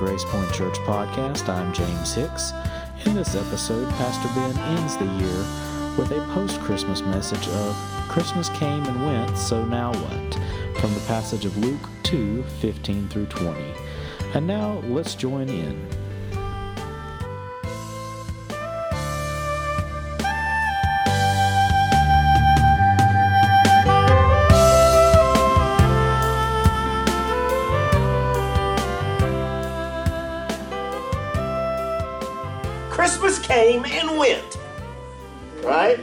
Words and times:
Grace 0.00 0.24
Point 0.24 0.50
Church 0.54 0.76
podcast. 0.86 1.46
I'm 1.50 1.74
James 1.74 2.14
Hicks. 2.14 2.52
In 3.04 3.14
this 3.14 3.34
episode, 3.34 3.86
Pastor 3.90 4.28
Ben 4.34 4.56
ends 4.78 4.96
the 4.96 5.04
year 5.04 5.44
with 5.98 6.10
a 6.12 6.26
post 6.32 6.58
Christmas 6.60 7.02
message 7.02 7.46
of 7.48 7.76
Christmas 8.08 8.48
came 8.48 8.82
and 8.86 9.04
went, 9.04 9.36
so 9.36 9.62
now 9.62 9.92
what? 9.92 10.40
from 10.80 10.94
the 10.94 11.00
passage 11.00 11.44
of 11.44 11.54
Luke 11.58 11.86
2 12.04 12.42
15 12.42 13.08
through 13.10 13.26
20. 13.26 13.74
And 14.32 14.46
now 14.46 14.82
let's 14.86 15.14
join 15.14 15.50
in. 15.50 15.86
Came 33.70 33.84
and 33.84 34.18
went. 34.18 34.58
Right? 35.62 36.00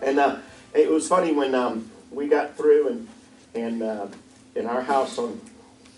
And 0.00 0.18
uh, 0.18 0.38
it 0.72 0.88
was 0.90 1.06
funny 1.06 1.32
when 1.32 1.54
um, 1.54 1.90
we 2.10 2.28
got 2.28 2.56
through 2.56 2.88
and, 2.88 3.08
and 3.54 3.82
uh, 3.82 4.06
in 4.54 4.66
our 4.66 4.80
house 4.80 5.18
on 5.18 5.40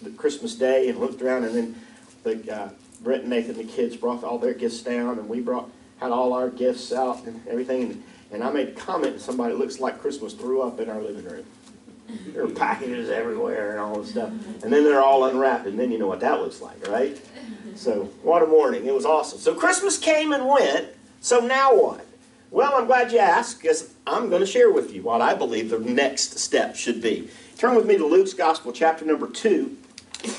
the 0.03 0.11
Christmas 0.11 0.57
day 0.57 0.89
and 0.89 0.99
looked 0.99 1.23
around, 1.23 1.45
and 1.45 1.55
then 1.55 1.81
the, 2.25 2.57
uh, 2.57 2.69
Brent 3.03 3.23
and 3.23 3.31
Nathan, 3.31 3.57
the 3.57 3.65
kids, 3.65 3.97
brought 3.97 4.25
all 4.25 4.39
their 4.39 4.55
gifts 4.55 4.83
down, 4.83 5.19
and 5.19 5.29
we 5.29 5.41
brought 5.41 5.71
had 6.01 6.11
all 6.11 6.33
our 6.33 6.51
gifts 6.51 6.93
out 6.93 7.25
and 7.27 7.41
everything. 7.47 7.83
And, 7.83 8.03
and 8.33 8.43
I 8.43 8.51
made 8.51 8.69
a 8.69 8.73
comment 8.73 9.15
to 9.15 9.21
somebody, 9.21 9.55
looks 9.55 9.79
like 9.79 10.01
Christmas 10.01 10.33
threw 10.33 10.63
up 10.63 10.81
in 10.81 10.91
our 10.91 11.01
living 11.01 11.25
room. 11.25 11.45
There 12.35 12.45
were 12.45 12.53
packages 12.53 13.09
everywhere 13.11 13.73
and 13.73 13.81
all 13.81 14.01
this 14.01 14.11
stuff. 14.11 14.31
And 14.65 14.73
then 14.73 14.83
they're 14.83 15.03
all 15.03 15.25
unwrapped, 15.27 15.67
and 15.67 15.79
then 15.79 15.93
you 15.93 15.99
know 15.99 16.09
what 16.09 16.21
that 16.21 16.41
looks 16.41 16.61
like, 16.61 16.89
right? 16.89 17.21
So, 17.75 18.05
what 18.23 18.43
a 18.43 18.47
morning. 18.47 18.87
It 18.87 18.95
was 18.95 19.07
awesome. 19.07 19.39
So, 19.39 19.55
Christmas 19.55 19.99
came 19.99 20.33
and 20.33 20.47
went. 20.47 20.89
So, 21.21 21.41
now 21.41 21.75
what? 21.75 22.07
Well, 22.51 22.75
I'm 22.75 22.87
glad 22.87 23.13
you 23.13 23.19
asked 23.19 23.63
because 23.63 23.95
I'm 24.07 24.29
going 24.29 24.41
to 24.41 24.47
share 24.47 24.71
with 24.71 24.93
you 24.93 25.03
what 25.03 25.23
I 25.23 25.35
believe 25.35 25.71
the 25.71 25.79
next 25.79 26.39
step 26.39 26.77
should 26.77 27.01
be. 27.01 27.31
Turn 27.57 27.75
with 27.75 27.87
me 27.87 27.97
to 27.97 28.07
Luke's 28.07 28.35
Gospel, 28.35 28.73
chapter 28.73 29.05
number 29.05 29.27
2, 29.27 29.77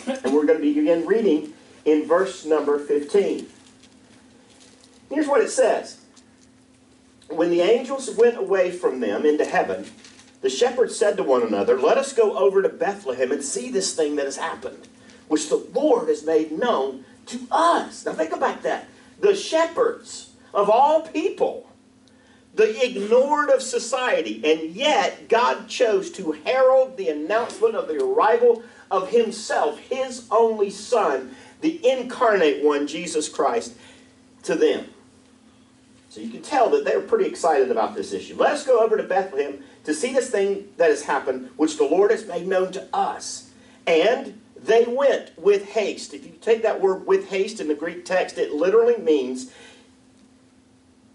and 0.07 0.33
we're 0.33 0.45
going 0.45 0.59
to 0.59 0.73
begin 0.73 1.07
reading 1.07 1.53
in 1.85 2.07
verse 2.07 2.45
number 2.45 2.77
15. 2.77 3.47
Here's 5.09 5.27
what 5.27 5.41
it 5.41 5.49
says 5.49 6.01
When 7.29 7.49
the 7.49 7.61
angels 7.61 8.09
went 8.15 8.37
away 8.37 8.71
from 8.71 8.99
them 8.99 9.25
into 9.25 9.45
heaven, 9.45 9.85
the 10.41 10.49
shepherds 10.49 10.95
said 10.95 11.17
to 11.17 11.23
one 11.23 11.41
another, 11.41 11.79
Let 11.79 11.97
us 11.97 12.13
go 12.13 12.37
over 12.37 12.61
to 12.61 12.69
Bethlehem 12.69 13.31
and 13.31 13.43
see 13.43 13.71
this 13.71 13.95
thing 13.95 14.17
that 14.17 14.25
has 14.25 14.37
happened, 14.37 14.87
which 15.29 15.49
the 15.49 15.65
Lord 15.73 16.09
has 16.09 16.23
made 16.23 16.51
known 16.51 17.05
to 17.27 17.47
us. 17.51 18.05
Now 18.05 18.13
think 18.13 18.33
about 18.33 18.63
that. 18.63 18.87
The 19.19 19.35
shepherds 19.35 20.31
of 20.53 20.69
all 20.69 21.01
people, 21.01 21.69
the 22.53 22.85
ignored 22.85 23.49
of 23.49 23.61
society, 23.61 24.41
and 24.43 24.75
yet 24.75 25.29
God 25.29 25.67
chose 25.67 26.11
to 26.11 26.33
herald 26.33 26.97
the 26.97 27.09
announcement 27.09 27.75
of 27.75 27.87
the 27.87 28.03
arrival 28.03 28.63
of 28.91 29.09
Himself, 29.09 29.79
His 29.79 30.27
only 30.29 30.69
Son, 30.69 31.35
the 31.61 31.79
incarnate 31.87 32.63
one, 32.63 32.87
Jesus 32.87 33.29
Christ, 33.29 33.73
to 34.43 34.55
them. 34.55 34.87
So 36.09 36.21
you 36.21 36.29
can 36.29 36.43
tell 36.43 36.69
that 36.69 36.85
they're 36.85 37.01
pretty 37.01 37.25
excited 37.25 37.71
about 37.71 37.95
this 37.95 38.13
issue. 38.13 38.35
Let 38.35 38.51
us 38.51 38.65
go 38.65 38.81
over 38.81 38.97
to 38.97 39.03
Bethlehem 39.03 39.63
to 39.85 39.95
see 39.95 40.13
this 40.13 40.29
thing 40.29 40.67
that 40.77 40.91
has 40.91 41.03
happened, 41.05 41.49
which 41.57 41.77
the 41.77 41.85
Lord 41.85 42.11
has 42.11 42.27
made 42.27 42.45
known 42.45 42.71
to 42.73 42.87
us. 42.93 43.49
And 43.87 44.39
they 44.63 44.85
went 44.85 45.37
with 45.37 45.65
haste. 45.65 46.13
If 46.13 46.25
you 46.25 46.31
take 46.41 46.63
that 46.63 46.79
word 46.79 47.05
with 47.05 47.27
haste 47.27 47.59
in 47.59 47.67
the 47.67 47.75
Greek 47.75 48.05
text, 48.05 48.37
it 48.37 48.53
literally 48.53 48.97
means 48.97 49.51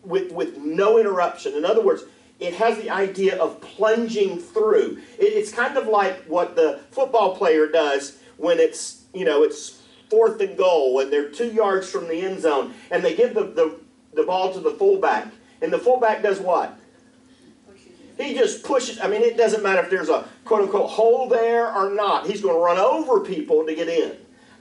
with, 0.02 0.32
with 0.32 0.58
no 0.58 0.98
interruption. 0.98 1.54
In 1.54 1.64
other 1.64 1.82
words, 1.82 2.02
it 2.38 2.54
has 2.54 2.78
the 2.78 2.90
idea 2.90 3.38
of 3.38 3.60
plunging 3.60 4.38
through. 4.38 4.98
It, 5.18 5.24
it's 5.24 5.50
kind 5.50 5.76
of 5.76 5.86
like 5.86 6.24
what 6.24 6.56
the 6.56 6.80
football 6.90 7.36
player 7.36 7.66
does 7.66 8.18
when 8.36 8.58
it's, 8.58 9.04
you 9.14 9.24
know, 9.24 9.42
it's 9.42 9.82
fourth 10.10 10.40
and 10.40 10.56
goal 10.56 11.00
and 11.00 11.12
they're 11.12 11.30
two 11.30 11.50
yards 11.50 11.90
from 11.90 12.08
the 12.08 12.20
end 12.20 12.40
zone 12.40 12.74
and 12.90 13.04
they 13.04 13.16
give 13.16 13.34
the, 13.34 13.44
the, 13.44 13.80
the 14.14 14.22
ball 14.24 14.52
to 14.52 14.60
the 14.60 14.72
fullback. 14.72 15.28
And 15.60 15.72
the 15.72 15.78
fullback 15.78 16.22
does 16.22 16.38
what? 16.38 16.78
He 18.18 18.34
just 18.34 18.64
pushes. 18.64 18.98
I 19.00 19.06
mean, 19.06 19.22
it 19.22 19.36
doesn't 19.36 19.62
matter 19.62 19.80
if 19.80 19.90
there's 19.90 20.08
a 20.08 20.26
quote 20.44 20.62
unquote 20.62 20.90
hole 20.90 21.28
there 21.28 21.72
or 21.72 21.90
not. 21.90 22.26
He's 22.26 22.42
going 22.42 22.54
to 22.54 22.60
run 22.60 22.78
over 22.78 23.20
people 23.20 23.64
to 23.64 23.74
get 23.74 23.88
in. 23.88 24.16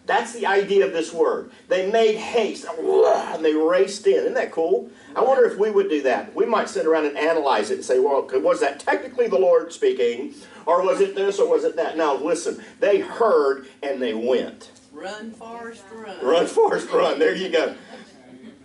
That's 0.05 0.31
the 0.31 0.45
idea 0.45 0.85
of 0.85 0.93
this 0.93 1.11
word. 1.11 1.51
They 1.67 1.91
made 1.91 2.15
haste 2.15 2.65
and 2.65 3.43
they 3.43 3.53
raced 3.53 4.07
in. 4.07 4.13
Isn't 4.13 4.35
that 4.35 4.53
cool? 4.53 4.89
I 5.15 5.21
wonder 5.21 5.43
if 5.43 5.57
we 5.57 5.69
would 5.69 5.89
do 5.89 6.01
that. 6.03 6.33
We 6.33 6.45
might 6.45 6.69
sit 6.69 6.85
around 6.85 7.07
and 7.07 7.17
analyze 7.17 7.71
it 7.71 7.75
and 7.75 7.83
say, 7.83 7.99
well, 7.99 8.25
was 8.31 8.61
that 8.61 8.79
technically 8.79 9.27
the 9.27 9.37
Lord 9.37 9.73
speaking? 9.73 10.33
Or 10.65 10.81
was 10.81 11.01
it 11.01 11.13
this 11.13 11.39
or 11.39 11.49
was 11.49 11.65
it 11.65 11.75
that? 11.75 11.97
Now, 11.97 12.15
listen, 12.15 12.63
they 12.79 12.99
heard 12.99 13.67
and 13.83 14.01
they 14.01 14.13
went. 14.13 14.71
Run, 14.93 15.31
Forrest, 15.31 15.83
run. 15.91 16.25
Run, 16.25 16.47
Forrest, 16.47 16.89
run. 16.89 17.19
There 17.19 17.35
you 17.35 17.49
go. 17.49 17.75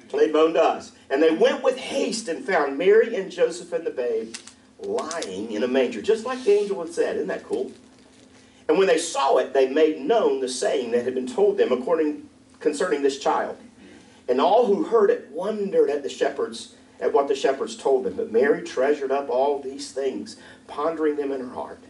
Played 0.09 0.33
bone 0.33 0.53
does. 0.53 0.93
And 1.11 1.21
they 1.21 1.35
went 1.35 1.65
with 1.65 1.77
haste 1.77 2.29
and 2.29 2.45
found 2.45 2.79
Mary 2.79 3.17
and 3.17 3.33
Joseph 3.33 3.73
and 3.73 3.85
the 3.85 3.91
babe 3.91 4.37
lying 4.83 5.53
in 5.53 5.63
a 5.63 5.69
manger, 5.69 6.03
just 6.03 6.27
like 6.27 6.43
the 6.45 6.53
angel 6.53 6.83
had 6.85 6.93
said. 6.93 7.17
Isn't 7.17 7.29
that 7.29 7.45
cool? 7.45 7.73
And 8.69 8.79
when 8.79 8.87
they 8.87 8.99
saw 8.99 9.39
it, 9.39 9.53
they 9.53 9.69
made 9.69 10.01
known 10.01 10.41
the 10.41 10.49
saying 10.49 10.93
that 10.93 11.05
had 11.05 11.15
been 11.15 11.27
told 11.27 11.59
them 11.59 11.73
according 11.73 12.29
concerning 12.61 13.03
this 13.03 13.19
child. 13.19 13.59
And 14.29 14.41
all 14.41 14.67
who 14.67 14.85
heard 14.85 15.11
it 15.11 15.29
wondered 15.31 15.91
at 15.91 16.03
the 16.03 16.09
shepherds, 16.09 16.75
at 17.01 17.13
what 17.13 17.29
the 17.29 17.35
shepherds 17.35 17.77
told 17.77 18.05
them. 18.05 18.15
But 18.15 18.33
Mary 18.33 18.63
treasured 18.63 19.11
up 19.11 19.29
all 19.29 19.61
these 19.61 19.93
things, 19.93 20.37
pondering 20.69 21.17
them 21.17 21.33
in 21.33 21.41
her 21.41 21.55
heart. 21.55 21.83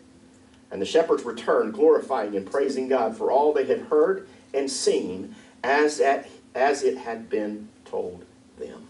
And 0.71 0.81
the 0.81 0.87
shepherds 0.87 1.25
returned, 1.25 1.75
glorifying 1.75 2.35
and 2.35 2.51
praising 2.51 2.89
God 2.89 3.17
for 3.17 3.31
all 3.31 3.53
they 3.53 3.67
had 3.67 3.83
heard 3.83 4.27
and 4.55 4.71
seen, 4.71 5.35
as 5.63 6.01
at 6.01 6.29
as 6.55 6.83
it 6.83 6.99
had 6.99 7.31
been 7.31 7.69
told 7.85 8.25
them. 8.59 8.89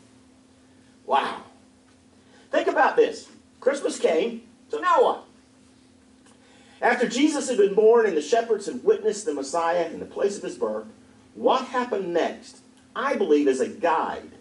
Wow. 1.06 1.42
Think 2.50 2.69
about 2.69 2.96
this. 2.96 3.28
Christmas 3.62 3.96
came, 3.96 4.42
so 4.68 4.80
now 4.80 5.04
what? 5.04 5.24
After 6.80 7.08
Jesus 7.08 7.48
had 7.48 7.58
been 7.58 7.76
born 7.76 8.06
and 8.06 8.16
the 8.16 8.20
shepherds 8.20 8.66
had 8.66 8.82
witnessed 8.82 9.24
the 9.24 9.32
Messiah 9.32 9.86
in 9.86 10.00
the 10.00 10.04
place 10.04 10.36
of 10.36 10.42
his 10.42 10.58
birth, 10.58 10.86
what 11.36 11.66
happened 11.66 12.12
next, 12.12 12.58
I 12.96 13.14
believe, 13.14 13.46
is 13.46 13.60
a 13.60 13.68
guide 13.68 14.32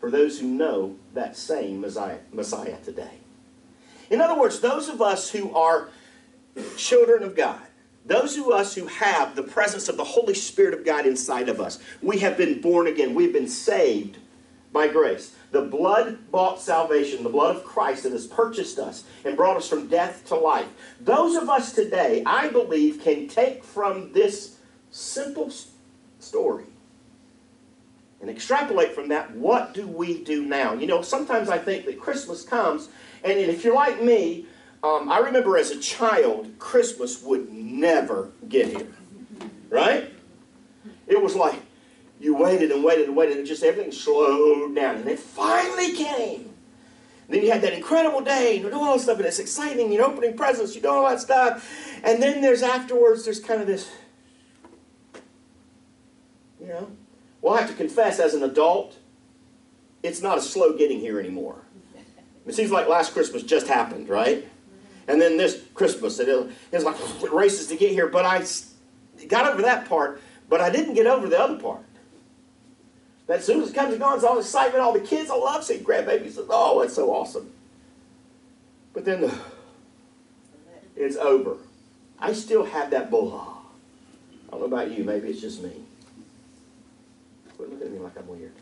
for 0.00 0.10
those 0.10 0.40
who 0.40 0.46
know 0.46 0.96
that 1.12 1.36
same 1.36 1.82
Messiah, 1.82 2.78
today. 2.82 3.18
In 4.08 4.22
other 4.22 4.40
words, 4.40 4.60
those 4.60 4.88
of 4.88 5.02
us 5.02 5.30
who 5.30 5.54
are 5.54 5.90
children 6.78 7.22
of 7.24 7.36
God, 7.36 7.60
those 8.06 8.38
of 8.38 8.48
us 8.48 8.74
who 8.74 8.86
have 8.86 9.36
the 9.36 9.42
presence 9.42 9.86
of 9.90 9.98
the 9.98 10.04
Holy 10.04 10.34
Spirit 10.34 10.72
of 10.72 10.82
God 10.82 11.04
inside 11.04 11.50
of 11.50 11.60
us, 11.60 11.78
we 12.00 12.20
have 12.20 12.38
been 12.38 12.62
born 12.62 12.86
again. 12.86 13.14
We've 13.14 13.34
been 13.34 13.48
saved 13.48 14.16
by 14.72 14.88
grace. 14.88 15.36
The 15.52 15.62
blood 15.62 16.30
bought 16.30 16.60
salvation, 16.60 17.22
the 17.22 17.28
blood 17.28 17.56
of 17.56 17.64
Christ 17.64 18.04
that 18.04 18.12
has 18.12 18.26
purchased 18.26 18.78
us 18.78 19.04
and 19.24 19.36
brought 19.36 19.58
us 19.58 19.68
from 19.68 19.86
death 19.86 20.26
to 20.28 20.34
life. 20.34 20.66
Those 20.98 21.36
of 21.36 21.48
us 21.50 21.72
today, 21.72 22.22
I 22.24 22.48
believe, 22.48 23.02
can 23.02 23.28
take 23.28 23.62
from 23.62 24.12
this 24.12 24.56
simple 24.90 25.52
story 26.18 26.64
and 28.22 28.30
extrapolate 28.30 28.94
from 28.94 29.08
that 29.08 29.32
what 29.32 29.74
do 29.74 29.86
we 29.86 30.24
do 30.24 30.42
now? 30.46 30.72
You 30.72 30.86
know, 30.86 31.02
sometimes 31.02 31.50
I 31.50 31.58
think 31.58 31.84
that 31.84 32.00
Christmas 32.00 32.42
comes, 32.42 32.88
and 33.22 33.38
if 33.38 33.62
you're 33.62 33.74
like 33.74 34.02
me, 34.02 34.46
um, 34.82 35.10
I 35.10 35.18
remember 35.18 35.58
as 35.58 35.70
a 35.70 35.78
child, 35.78 36.58
Christmas 36.58 37.22
would 37.22 37.52
never 37.52 38.30
get 38.48 38.68
here. 38.68 38.88
Right? 39.68 40.12
It 41.06 41.20
was 41.20 41.34
like, 41.36 41.60
you 42.22 42.36
waited 42.36 42.70
and 42.70 42.84
waited 42.84 43.08
and 43.08 43.16
waited, 43.16 43.36
and 43.36 43.46
just 43.46 43.64
everything 43.64 43.90
slowed 43.90 44.76
down, 44.76 44.96
and 44.96 45.08
it 45.08 45.18
finally 45.18 45.92
came. 45.92 46.50
And 47.26 47.36
then 47.36 47.42
you 47.42 47.50
had 47.50 47.62
that 47.62 47.72
incredible 47.72 48.20
day, 48.20 48.54
and 48.54 48.64
you 48.64 48.70
do 48.70 48.76
all 48.76 48.94
this 48.94 49.02
stuff, 49.02 49.16
and 49.16 49.26
it's 49.26 49.40
exciting, 49.40 49.92
you're 49.92 50.04
opening 50.04 50.36
presents, 50.36 50.76
you 50.76 50.80
do 50.80 50.88
all 50.88 51.08
that 51.08 51.20
stuff. 51.20 51.68
And 52.04 52.22
then 52.22 52.40
there's 52.40 52.62
afterwards, 52.62 53.24
there's 53.24 53.40
kind 53.40 53.60
of 53.60 53.66
this, 53.66 53.90
you 56.60 56.68
know. 56.68 56.92
Well, 57.40 57.54
I 57.54 57.62
have 57.62 57.70
to 57.70 57.76
confess, 57.76 58.20
as 58.20 58.34
an 58.34 58.44
adult, 58.44 58.96
it's 60.04 60.22
not 60.22 60.38
a 60.38 60.42
slow 60.42 60.76
getting 60.76 61.00
here 61.00 61.18
anymore. 61.18 61.56
It 62.44 62.56
seems 62.56 62.72
like 62.72 62.88
last 62.88 63.12
Christmas 63.12 63.44
just 63.44 63.68
happened, 63.68 64.08
right? 64.08 64.48
And 65.06 65.20
then 65.20 65.36
this 65.36 65.62
Christmas, 65.74 66.18
it, 66.18 66.28
it's 66.72 66.84
like 66.84 66.96
it 67.22 67.32
races 67.32 67.68
to 67.68 67.76
get 67.76 67.92
here, 67.92 68.08
but 68.08 68.24
I 68.24 68.44
got 69.28 69.46
over 69.52 69.62
that 69.62 69.88
part, 69.88 70.20
but 70.48 70.60
I 70.60 70.68
didn't 70.68 70.94
get 70.94 71.06
over 71.06 71.28
the 71.28 71.38
other 71.38 71.56
part. 71.56 71.84
That 73.32 73.38
as 73.38 73.46
soon 73.46 73.62
as 73.62 73.70
it 73.70 73.74
comes 73.74 73.92
and 73.92 74.02
goes, 74.02 74.24
all 74.24 74.38
excitement, 74.38 74.84
all 74.84 74.92
the 74.92 75.00
kids, 75.00 75.30
I 75.30 75.36
love 75.36 75.64
seeing 75.64 75.82
grandbabies. 75.82 76.38
Oh, 76.50 76.82
it's 76.82 76.92
so 76.92 77.10
awesome. 77.10 77.50
But 78.92 79.06
then 79.06 79.22
the, 79.22 79.34
it's 80.96 81.16
over. 81.16 81.56
I 82.18 82.34
still 82.34 82.62
have 82.62 82.90
that 82.90 83.10
blah 83.10 83.56
I 84.48 84.50
don't 84.50 84.60
know 84.60 84.66
about 84.66 84.90
you, 84.90 85.02
maybe 85.02 85.28
it's 85.28 85.40
just 85.40 85.62
me. 85.62 85.72
Quit 87.56 87.70
looking 87.70 87.86
at 87.86 87.92
me 87.94 88.00
like 88.00 88.18
I'm 88.18 88.28
weird. 88.28 88.52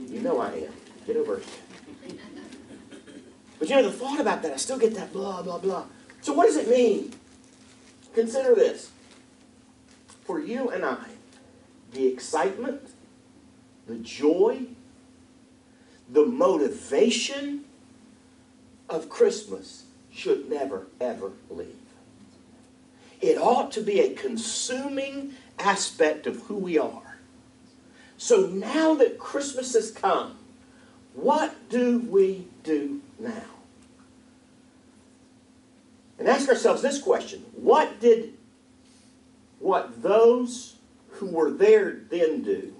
You 0.00 0.18
know 0.18 0.40
I 0.40 0.50
am. 0.50 0.72
Get 1.06 1.16
over 1.16 1.36
it. 1.36 1.46
But 3.60 3.68
you 3.70 3.76
know, 3.76 3.84
the 3.84 3.92
thought 3.92 4.18
about 4.18 4.42
that, 4.42 4.52
I 4.52 4.56
still 4.56 4.78
get 4.78 4.96
that 4.96 5.12
blah, 5.12 5.42
blah, 5.42 5.58
blah. 5.58 5.84
So 6.22 6.32
what 6.32 6.46
does 6.46 6.56
it 6.56 6.68
mean? 6.68 7.12
Consider 8.16 8.52
this. 8.56 8.90
For 10.24 10.40
you 10.40 10.70
and 10.70 10.84
I, 10.84 11.04
the 11.92 12.08
excitement, 12.08 12.82
the 13.86 13.96
joy, 13.96 14.66
the 16.10 16.26
motivation 16.26 17.64
of 18.88 19.08
Christmas 19.08 19.84
should 20.10 20.48
never, 20.48 20.86
ever 21.00 21.32
leave. 21.50 21.76
It 23.20 23.38
ought 23.38 23.72
to 23.72 23.80
be 23.80 24.00
a 24.00 24.14
consuming 24.14 25.34
aspect 25.58 26.26
of 26.26 26.42
who 26.42 26.56
we 26.56 26.78
are. 26.78 27.18
So 28.18 28.46
now 28.46 28.94
that 28.94 29.18
Christmas 29.18 29.74
has 29.74 29.90
come, 29.90 30.38
what 31.14 31.54
do 31.68 31.98
we 31.98 32.46
do 32.62 33.00
now? 33.18 33.42
And 36.18 36.28
ask 36.28 36.48
ourselves 36.48 36.82
this 36.82 37.00
question 37.00 37.44
What 37.52 38.00
did 38.00 38.34
what 39.58 40.02
those 40.02 40.76
who 41.10 41.26
were 41.26 41.50
there 41.50 42.00
then 42.10 42.42
do 42.42 42.75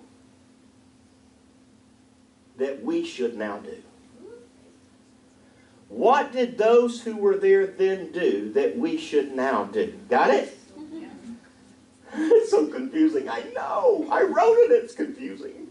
that 2.58 2.82
we 2.82 3.04
should 3.04 3.36
now 3.36 3.58
do? 3.58 3.82
What 5.88 6.32
did 6.32 6.58
those 6.58 7.02
who 7.02 7.16
were 7.16 7.36
there 7.36 7.66
then 7.66 8.10
do 8.12 8.52
that 8.54 8.76
we 8.76 8.98
should 8.98 9.34
now 9.34 9.64
do? 9.64 9.94
Got 10.08 10.30
it? 10.30 10.58
It's 12.18 12.50
so 12.50 12.66
confusing. 12.68 13.28
I 13.28 13.42
know. 13.54 14.06
I 14.10 14.22
wrote 14.22 14.56
it. 14.58 14.70
It's 14.70 14.94
confusing. 14.94 15.66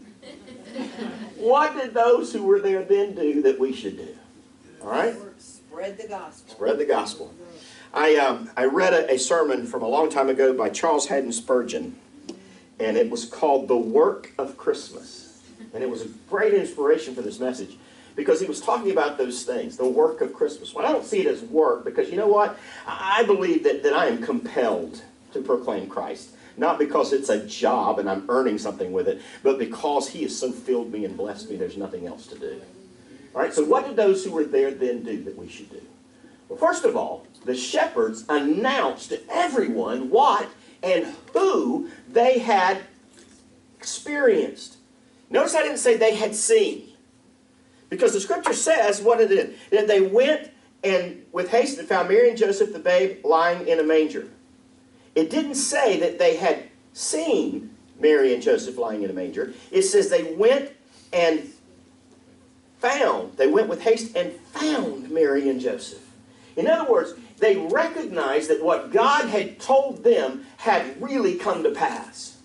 what 1.36 1.74
did 1.74 1.92
those 1.92 2.32
who 2.32 2.44
were 2.44 2.60
there 2.60 2.84
then 2.84 3.16
do 3.16 3.42
that 3.42 3.58
we 3.58 3.72
should 3.72 3.96
do? 3.96 4.14
All 4.82 4.90
right? 4.90 5.16
Spread 5.38 5.98
the 5.98 6.06
gospel. 6.06 6.54
Spread 6.54 6.78
the 6.78 6.84
gospel. 6.84 7.34
I, 7.92 8.16
um, 8.16 8.50
I 8.56 8.66
read 8.66 8.92
a, 8.92 9.14
a 9.14 9.18
sermon 9.18 9.66
from 9.66 9.82
a 9.82 9.88
long 9.88 10.10
time 10.10 10.28
ago 10.28 10.52
by 10.52 10.68
Charles 10.68 11.08
Haddon 11.08 11.32
Spurgeon, 11.32 11.98
and 12.78 12.96
it 12.96 13.10
was 13.10 13.24
called 13.24 13.66
The 13.66 13.76
Work 13.76 14.32
of 14.38 14.56
Christmas. 14.56 15.25
And 15.76 15.84
it 15.84 15.90
was 15.90 16.00
a 16.00 16.08
great 16.30 16.54
inspiration 16.54 17.14
for 17.14 17.20
this 17.20 17.38
message 17.38 17.76
because 18.16 18.40
he 18.40 18.46
was 18.46 18.62
talking 18.62 18.90
about 18.90 19.18
those 19.18 19.44
things, 19.44 19.76
the 19.76 19.86
work 19.86 20.22
of 20.22 20.32
Christmas. 20.32 20.72
Well, 20.72 20.86
I 20.86 20.90
don't 20.90 21.04
see 21.04 21.20
it 21.20 21.26
as 21.26 21.42
work 21.42 21.84
because 21.84 22.08
you 22.08 22.16
know 22.16 22.28
what? 22.28 22.58
I 22.86 23.24
believe 23.24 23.62
that, 23.64 23.82
that 23.82 23.92
I 23.92 24.06
am 24.06 24.22
compelled 24.22 25.02
to 25.34 25.42
proclaim 25.42 25.86
Christ. 25.86 26.30
Not 26.56 26.78
because 26.78 27.12
it's 27.12 27.28
a 27.28 27.46
job 27.46 27.98
and 27.98 28.08
I'm 28.08 28.24
earning 28.30 28.56
something 28.56 28.90
with 28.90 29.06
it, 29.06 29.20
but 29.42 29.58
because 29.58 30.08
he 30.08 30.22
has 30.22 30.36
so 30.36 30.50
filled 30.50 30.90
me 30.90 31.04
and 31.04 31.14
blessed 31.14 31.50
me, 31.50 31.56
there's 31.56 31.76
nothing 31.76 32.06
else 32.06 32.26
to 32.28 32.38
do. 32.38 32.62
All 33.34 33.42
right, 33.42 33.52
so 33.52 33.62
what 33.62 33.86
did 33.86 33.96
those 33.96 34.24
who 34.24 34.30
were 34.30 34.44
there 34.44 34.70
then 34.70 35.02
do 35.02 35.22
that 35.24 35.36
we 35.36 35.46
should 35.46 35.70
do? 35.70 35.82
Well, 36.48 36.58
first 36.58 36.86
of 36.86 36.96
all, 36.96 37.26
the 37.44 37.54
shepherds 37.54 38.24
announced 38.30 39.10
to 39.10 39.20
everyone 39.30 40.08
what 40.08 40.48
and 40.82 41.14
who 41.34 41.90
they 42.10 42.38
had 42.38 42.78
experienced. 43.78 44.75
Notice 45.30 45.54
I 45.54 45.62
didn't 45.62 45.78
say 45.78 45.96
they 45.96 46.14
had 46.14 46.34
seen. 46.34 46.92
Because 47.88 48.12
the 48.12 48.20
scripture 48.20 48.52
says 48.52 49.00
what 49.00 49.20
it 49.20 49.30
is. 49.30 49.56
That 49.70 49.88
they 49.88 50.00
went 50.00 50.50
and 50.82 51.24
with 51.32 51.50
haste 51.50 51.78
and 51.78 51.88
found 51.88 52.08
Mary 52.08 52.28
and 52.28 52.38
Joseph 52.38 52.72
the 52.72 52.78
babe 52.78 53.24
lying 53.24 53.66
in 53.66 53.80
a 53.80 53.82
manger. 53.82 54.28
It 55.14 55.30
didn't 55.30 55.54
say 55.54 55.98
that 56.00 56.18
they 56.18 56.36
had 56.36 56.64
seen 56.92 57.74
Mary 57.98 58.34
and 58.34 58.42
Joseph 58.42 58.76
lying 58.76 59.02
in 59.02 59.10
a 59.10 59.12
manger. 59.12 59.54
It 59.70 59.82
says 59.82 60.10
they 60.10 60.34
went 60.34 60.72
and 61.12 61.50
found, 62.78 63.36
they 63.36 63.46
went 63.46 63.68
with 63.68 63.82
haste 63.82 64.16
and 64.16 64.32
found 64.32 65.10
Mary 65.10 65.48
and 65.48 65.60
Joseph. 65.60 66.02
In 66.56 66.66
other 66.66 66.90
words, 66.90 67.14
they 67.38 67.56
recognized 67.56 68.48
that 68.50 68.62
what 68.62 68.92
God 68.92 69.28
had 69.28 69.58
told 69.60 70.04
them 70.04 70.46
had 70.58 71.00
really 71.00 71.36
come 71.36 71.62
to 71.62 71.70
pass. 71.70 72.35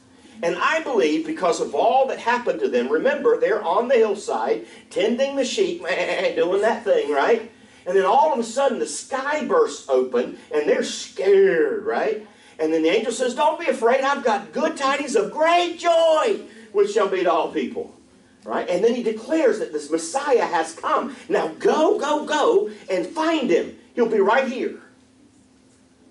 And 0.44 0.56
I 0.56 0.82
believe 0.82 1.26
because 1.26 1.62
of 1.62 1.76
all 1.76 2.08
that 2.08 2.20
happened 2.20 2.60
to 2.62 2.68
them, 2.68 2.90
remember, 2.90 3.40
they're 3.40 3.64
on 3.64 3.88
the 3.88 3.96
hillside 3.96 4.66
tending 4.90 5.36
the 5.36 5.46
sheep, 5.46 5.82
doing 6.36 6.62
that 6.62 6.84
thing, 6.84 7.12
right? 7.12 7.52
And 7.86 7.96
then 7.96 8.06
all 8.06 8.34
of 8.34 8.40
a 8.40 8.44
sudden 8.44 8.80
the 8.80 8.88
sky 8.88 9.46
bursts 9.46 9.90
open 9.90 10.38
and 10.54 10.68
they're 10.68 10.84
scared, 10.84 11.86
right? 11.86 12.28
And 12.60 12.72
then 12.72 12.84
the 12.84 12.90
angel 12.90 13.12
says, 13.12 13.34
Don't 13.34 13.60
be 13.60 13.68
afraid, 13.68 14.02
I've 14.02 14.24
got 14.24 14.54
good 14.54 14.78
tidings 14.78 15.16
of 15.16 15.32
great 15.32 15.80
joy, 15.80 16.42
which 16.72 16.92
shall 16.94 17.10
be 17.10 17.24
to 17.24 17.32
all 17.32 17.52
people. 17.52 17.96
Right? 18.44 18.68
And 18.70 18.84
then 18.84 18.96
he 18.96 19.04
declares 19.04 19.60
that 19.60 19.72
this 19.72 19.92
Messiah 19.92 20.46
has 20.46 20.74
come. 20.74 21.16
Now 21.30 21.50
go, 21.60 22.00
go, 22.00 22.26
go 22.26 22.72
and 22.90 23.06
find 23.06 23.50
him. 23.50 23.78
He'll 23.94 24.10
be 24.10 24.20
right 24.20 24.48
here. 24.48 24.80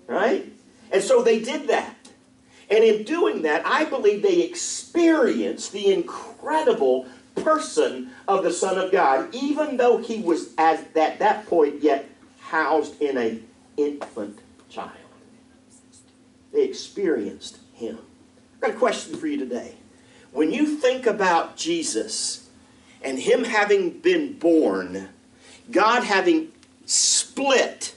Right? 0.07 0.53
And 0.93 1.03
so 1.03 1.23
they 1.23 1.41
did 1.41 1.69
that. 1.69 1.97
And 2.71 2.85
in 2.85 3.03
doing 3.03 3.43
that, 3.43 3.67
I 3.67 3.85
believe 3.85 4.23
they 4.23 4.43
experienced 4.43 5.73
the 5.73 5.93
incredible 5.93 7.07
person 7.35 8.11
of 8.29 8.45
the 8.45 8.53
Son 8.53 8.79
of 8.79 8.93
God, 8.93 9.35
even 9.35 9.77
though 9.77 9.99
he 9.99 10.21
was 10.21 10.55
at 10.57 10.95
that, 10.95 11.19
that 11.19 11.47
point 11.47 11.83
yet 11.83 12.09
housed 12.39 13.01
in 13.01 13.17
an 13.17 13.47
infant 13.77 14.39
child. 14.69 14.93
They 16.53 16.65
experienced 16.65 17.59
him. 17.75 17.99
I've 18.57 18.61
got 18.61 18.71
a 18.71 18.79
question 18.79 19.17
for 19.17 19.27
you 19.27 19.39
today. 19.39 19.75
When 20.33 20.53
you 20.53 20.77
think 20.77 21.07
about 21.07 21.57
Jesus 21.57 22.49
and 23.03 23.19
him 23.19 23.45
having 23.45 23.91
been 23.99 24.35
born, 24.35 25.09
God 25.71 26.05
having 26.05 26.53
split 26.87 27.95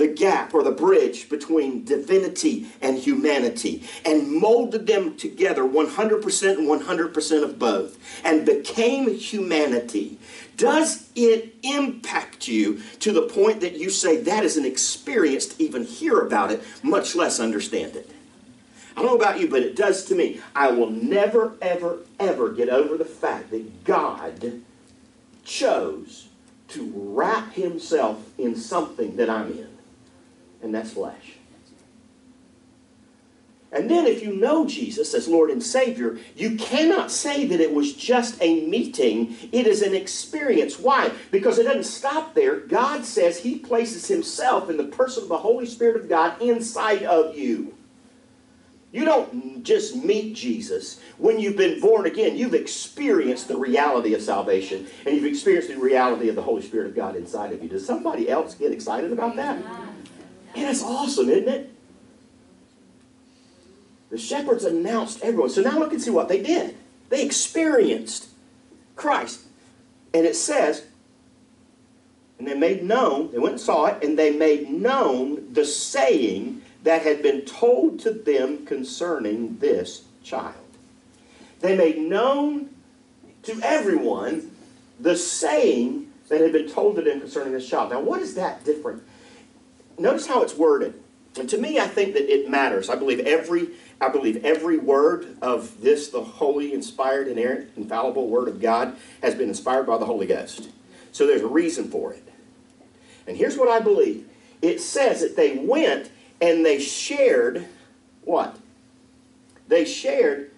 the 0.00 0.08
gap 0.08 0.54
or 0.54 0.62
the 0.62 0.70
bridge 0.70 1.28
between 1.28 1.84
divinity 1.84 2.66
and 2.80 2.98
humanity 2.98 3.84
and 4.02 4.32
molded 4.32 4.86
them 4.86 5.14
together 5.14 5.62
100% 5.62 6.58
and 6.58 6.66
100% 6.66 7.44
of 7.44 7.58
both 7.58 7.98
and 8.24 8.46
became 8.46 9.14
humanity. 9.14 10.18
Does 10.56 11.10
it 11.14 11.54
impact 11.62 12.48
you 12.48 12.80
to 13.00 13.12
the 13.12 13.22
point 13.22 13.60
that 13.60 13.76
you 13.76 13.90
say 13.90 14.22
that 14.22 14.42
is 14.42 14.56
an 14.56 14.64
experience 14.64 15.46
to 15.46 15.62
even 15.62 15.84
hear 15.84 16.20
about 16.20 16.50
it, 16.50 16.62
much 16.82 17.14
less 17.14 17.38
understand 17.38 17.94
it? 17.94 18.10
I 18.96 19.02
don't 19.02 19.10
know 19.10 19.16
about 19.16 19.38
you, 19.38 19.48
but 19.48 19.62
it 19.62 19.76
does 19.76 20.06
to 20.06 20.14
me. 20.14 20.40
I 20.56 20.70
will 20.70 20.90
never, 20.90 21.52
ever, 21.60 21.98
ever 22.18 22.50
get 22.52 22.70
over 22.70 22.96
the 22.96 23.04
fact 23.04 23.50
that 23.50 23.84
God 23.84 24.62
chose 25.44 26.28
to 26.68 26.90
wrap 26.94 27.52
himself 27.52 28.26
in 28.38 28.56
something 28.56 29.16
that 29.16 29.28
I'm 29.28 29.52
in 29.52 29.69
and 30.62 30.74
that's 30.74 30.92
flesh. 30.92 31.36
And 33.72 33.88
then, 33.88 34.06
if 34.06 34.20
you 34.22 34.34
know 34.34 34.66
Jesus 34.66 35.14
as 35.14 35.28
Lord 35.28 35.48
and 35.48 35.62
Savior, 35.62 36.18
you 36.34 36.56
cannot 36.56 37.10
say 37.10 37.46
that 37.46 37.60
it 37.60 37.72
was 37.72 37.92
just 37.92 38.36
a 38.40 38.66
meeting. 38.66 39.36
It 39.52 39.68
is 39.68 39.80
an 39.82 39.94
experience. 39.94 40.78
Why? 40.78 41.12
Because 41.30 41.58
it 41.58 41.64
doesn't 41.64 41.84
stop 41.84 42.34
there. 42.34 42.56
God 42.56 43.04
says 43.04 43.38
He 43.38 43.58
places 43.58 44.08
Himself 44.08 44.68
in 44.70 44.76
the 44.76 44.84
person 44.84 45.22
of 45.22 45.28
the 45.28 45.38
Holy 45.38 45.66
Spirit 45.66 45.96
of 45.96 46.08
God 46.08 46.42
inside 46.42 47.04
of 47.04 47.38
you. 47.38 47.74
You 48.92 49.04
don't 49.04 49.62
just 49.62 49.94
meet 49.94 50.34
Jesus. 50.34 51.00
When 51.16 51.38
you've 51.38 51.56
been 51.56 51.80
born 51.80 52.06
again, 52.06 52.36
you've 52.36 52.54
experienced 52.54 53.46
the 53.46 53.56
reality 53.56 54.14
of 54.14 54.20
salvation 54.20 54.88
and 55.06 55.14
you've 55.14 55.26
experienced 55.26 55.68
the 55.68 55.78
reality 55.78 56.28
of 56.28 56.34
the 56.34 56.42
Holy 56.42 56.62
Spirit 56.62 56.88
of 56.88 56.96
God 56.96 57.14
inside 57.14 57.52
of 57.52 57.62
you. 57.62 57.68
Does 57.68 57.86
somebody 57.86 58.28
else 58.28 58.56
get 58.56 58.72
excited 58.72 59.12
about 59.12 59.36
that? 59.36 59.62
And 60.54 60.64
it's 60.64 60.82
awesome, 60.82 61.28
isn't 61.28 61.48
it? 61.48 61.70
The 64.10 64.18
shepherds 64.18 64.64
announced 64.64 65.22
everyone. 65.22 65.50
So 65.50 65.62
now 65.62 65.78
look 65.78 65.92
and 65.92 66.02
see 66.02 66.10
what 66.10 66.28
they 66.28 66.42
did. 66.42 66.76
They 67.08 67.24
experienced 67.24 68.28
Christ. 68.96 69.40
And 70.12 70.26
it 70.26 70.34
says, 70.34 70.84
and 72.38 72.48
they 72.48 72.54
made 72.54 72.82
known, 72.82 73.30
they 73.30 73.38
went 73.38 73.52
and 73.52 73.60
saw 73.60 73.86
it, 73.86 74.02
and 74.02 74.18
they 74.18 74.30
made 74.30 74.70
known 74.70 75.52
the 75.52 75.64
saying 75.64 76.62
that 76.82 77.02
had 77.02 77.22
been 77.22 77.42
told 77.42 78.00
to 78.00 78.10
them 78.10 78.64
concerning 78.66 79.58
this 79.58 80.04
child. 80.24 80.54
They 81.60 81.76
made 81.76 81.98
known 81.98 82.70
to 83.42 83.60
everyone 83.62 84.50
the 84.98 85.16
saying 85.16 86.10
that 86.28 86.40
had 86.40 86.52
been 86.52 86.68
told 86.68 86.96
to 86.96 87.02
them 87.02 87.20
concerning 87.20 87.52
this 87.52 87.68
child. 87.68 87.90
Now, 87.90 88.00
what 88.00 88.20
is 88.20 88.34
that 88.34 88.64
different? 88.64 89.02
Notice 90.00 90.26
how 90.26 90.42
it's 90.42 90.54
worded. 90.54 90.94
And 91.38 91.48
to 91.50 91.58
me, 91.58 91.78
I 91.78 91.86
think 91.86 92.14
that 92.14 92.32
it 92.32 92.50
matters. 92.50 92.88
I 92.88 92.96
believe 92.96 93.20
every 93.20 93.68
I 94.00 94.08
believe 94.08 94.42
every 94.44 94.78
word 94.78 95.36
of 95.42 95.82
this, 95.82 96.08
the 96.08 96.22
holy, 96.22 96.72
inspired, 96.72 97.28
inerrant, 97.28 97.70
infallible 97.76 98.28
Word 98.28 98.48
of 98.48 98.62
God, 98.62 98.96
has 99.22 99.34
been 99.34 99.50
inspired 99.50 99.86
by 99.86 99.98
the 99.98 100.06
Holy 100.06 100.26
Ghost. 100.26 100.70
So 101.12 101.26
there's 101.26 101.42
a 101.42 101.46
reason 101.46 101.90
for 101.90 102.14
it. 102.14 102.26
And 103.26 103.36
here's 103.36 103.58
what 103.58 103.68
I 103.68 103.78
believe 103.78 104.26
it 104.62 104.80
says 104.80 105.20
that 105.20 105.36
they 105.36 105.58
went 105.58 106.10
and 106.40 106.64
they 106.64 106.80
shared 106.80 107.66
what? 108.22 108.58
They 109.68 109.84
shared 109.84 110.50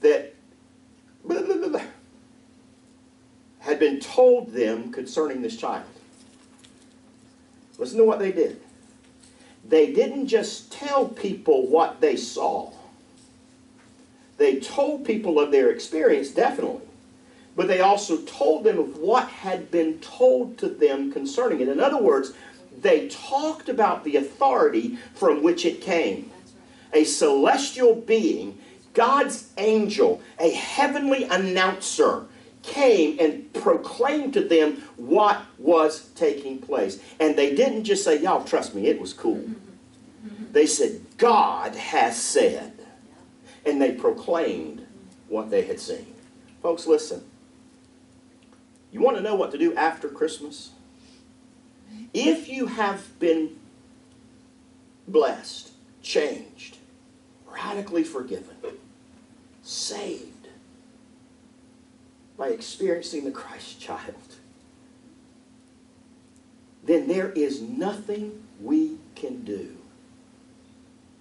that 0.00 0.34
had 3.60 3.78
been 3.78 3.98
told 3.98 4.52
them 4.52 4.92
concerning 4.92 5.40
this 5.40 5.56
child. 5.56 5.86
Listen 7.78 7.98
to 7.98 8.04
what 8.04 8.18
they 8.18 8.32
did. 8.32 8.60
They 9.64 9.92
didn't 9.92 10.26
just 10.26 10.72
tell 10.72 11.08
people 11.08 11.66
what 11.66 12.00
they 12.00 12.16
saw. 12.16 12.72
They 14.36 14.60
told 14.60 15.04
people 15.04 15.38
of 15.38 15.52
their 15.52 15.70
experience, 15.70 16.30
definitely. 16.30 16.82
But 17.54 17.68
they 17.68 17.80
also 17.80 18.18
told 18.22 18.64
them 18.64 18.78
of 18.78 18.98
what 18.98 19.28
had 19.28 19.70
been 19.70 19.98
told 20.00 20.58
to 20.58 20.68
them 20.68 21.12
concerning 21.12 21.60
it. 21.60 21.68
In 21.68 21.80
other 21.80 22.02
words, 22.02 22.32
they 22.80 23.08
talked 23.08 23.68
about 23.68 24.04
the 24.04 24.16
authority 24.16 24.98
from 25.14 25.42
which 25.42 25.64
it 25.64 25.80
came. 25.80 26.30
A 26.92 27.04
celestial 27.04 27.94
being, 27.94 28.58
God's 28.94 29.50
angel, 29.58 30.20
a 30.38 30.50
heavenly 30.50 31.24
announcer, 31.24 32.26
came 32.62 33.18
and 33.18 33.52
proclaimed 33.52 34.34
to 34.34 34.40
them 34.40 34.82
what 34.96 35.42
was 35.58 36.08
taking 36.14 36.58
place. 36.58 37.00
And 37.20 37.36
they 37.36 37.54
didn't 37.54 37.84
just 37.84 38.04
say, 38.04 38.20
Y'all 38.20 38.44
trust 38.44 38.74
me, 38.74 38.86
it 38.86 39.00
was 39.00 39.12
cool. 39.12 39.44
They 40.52 40.66
said, 40.66 41.00
God 41.18 41.74
has 41.74 42.20
said. 42.20 42.72
And 43.64 43.80
they 43.80 43.92
proclaimed 43.92 44.86
what 45.28 45.50
they 45.50 45.62
had 45.62 45.80
seen. 45.80 46.14
Folks, 46.62 46.86
listen. 46.86 47.24
You 48.90 49.00
want 49.00 49.16
to 49.16 49.22
know 49.22 49.34
what 49.34 49.52
to 49.52 49.58
do 49.58 49.74
after 49.74 50.08
Christmas? 50.08 50.70
If 52.12 52.48
you 52.48 52.66
have 52.66 53.18
been 53.18 53.56
blessed, 55.08 55.72
changed, 56.02 56.76
radically 57.46 58.04
forgiven, 58.04 58.56
saved 59.62 60.31
by 62.36 62.48
experiencing 62.48 63.24
the 63.24 63.30
Christ 63.30 63.80
child, 63.80 64.36
then 66.82 67.06
there 67.06 67.30
is 67.30 67.60
nothing 67.60 68.42
we 68.60 68.98
can 69.14 69.44
do 69.44 69.76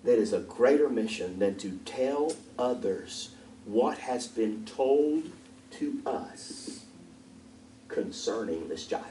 that 0.04 0.18
is 0.18 0.34
a 0.34 0.40
greater 0.40 0.90
mission 0.90 1.38
than 1.40 1.58
to 1.58 1.80
tell 1.86 2.34
others 2.58 3.30
what 3.66 4.00
has 4.00 4.28
been 4.28 4.66
told 4.66 5.24
to 5.72 6.02
us 6.06 6.86
concerning 7.88 8.68
this 8.68 8.88
child. 8.88 9.06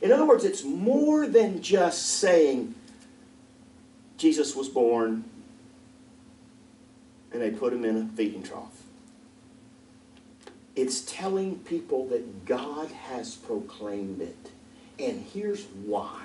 In 0.00 0.12
other 0.12 0.26
words, 0.26 0.44
it's 0.44 0.64
more 0.64 1.26
than 1.26 1.60
just 1.60 2.06
saying 2.06 2.74
Jesus 4.16 4.54
was 4.54 4.68
born 4.68 5.24
and 7.32 7.42
they 7.42 7.50
put 7.50 7.72
him 7.72 7.84
in 7.84 7.96
a 7.96 8.16
feeding 8.16 8.42
trough. 8.42 8.82
It's 10.78 11.00
telling 11.00 11.58
people 11.58 12.06
that 12.06 12.44
God 12.44 12.92
has 12.92 13.34
proclaimed 13.34 14.20
it. 14.20 14.52
And 14.96 15.26
here's 15.34 15.64
why. 15.84 16.22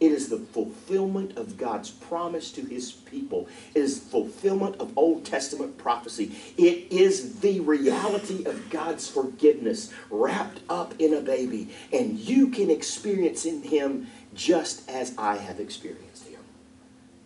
It 0.00 0.10
is 0.10 0.30
the 0.30 0.38
fulfillment 0.38 1.38
of 1.38 1.56
God's 1.56 1.92
promise 1.92 2.50
to 2.50 2.62
his 2.62 2.90
people. 2.90 3.46
It 3.72 3.82
is 3.82 4.00
fulfillment 4.00 4.80
of 4.80 4.98
Old 4.98 5.24
Testament 5.24 5.78
prophecy. 5.78 6.36
It 6.58 6.90
is 6.90 7.38
the 7.38 7.60
reality 7.60 8.44
of 8.46 8.68
God's 8.68 9.08
forgiveness 9.08 9.94
wrapped 10.10 10.58
up 10.68 10.96
in 10.98 11.14
a 11.14 11.20
baby. 11.20 11.68
And 11.92 12.18
you 12.18 12.48
can 12.48 12.68
experience 12.68 13.44
in 13.44 13.62
him 13.62 14.08
just 14.34 14.90
as 14.90 15.16
I 15.16 15.36
have 15.36 15.60
experienced 15.60 16.26
him. 16.26 16.40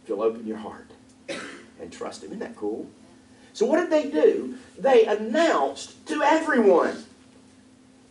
If 0.03 0.11
you'll 0.11 0.23
open 0.23 0.47
your 0.47 0.59
heart 0.59 0.91
and 1.81 1.91
trust 1.91 2.23
him. 2.23 2.29
Isn't 2.29 2.41
that 2.41 2.57
cool? 2.57 2.91
So 3.53 3.67
what 3.67 3.79
did 3.79 3.91
they 3.91 4.11
do? 4.11 4.57
They 4.79 5.05
announced 5.07 6.07
to 6.07 6.23
everyone. 6.23 7.05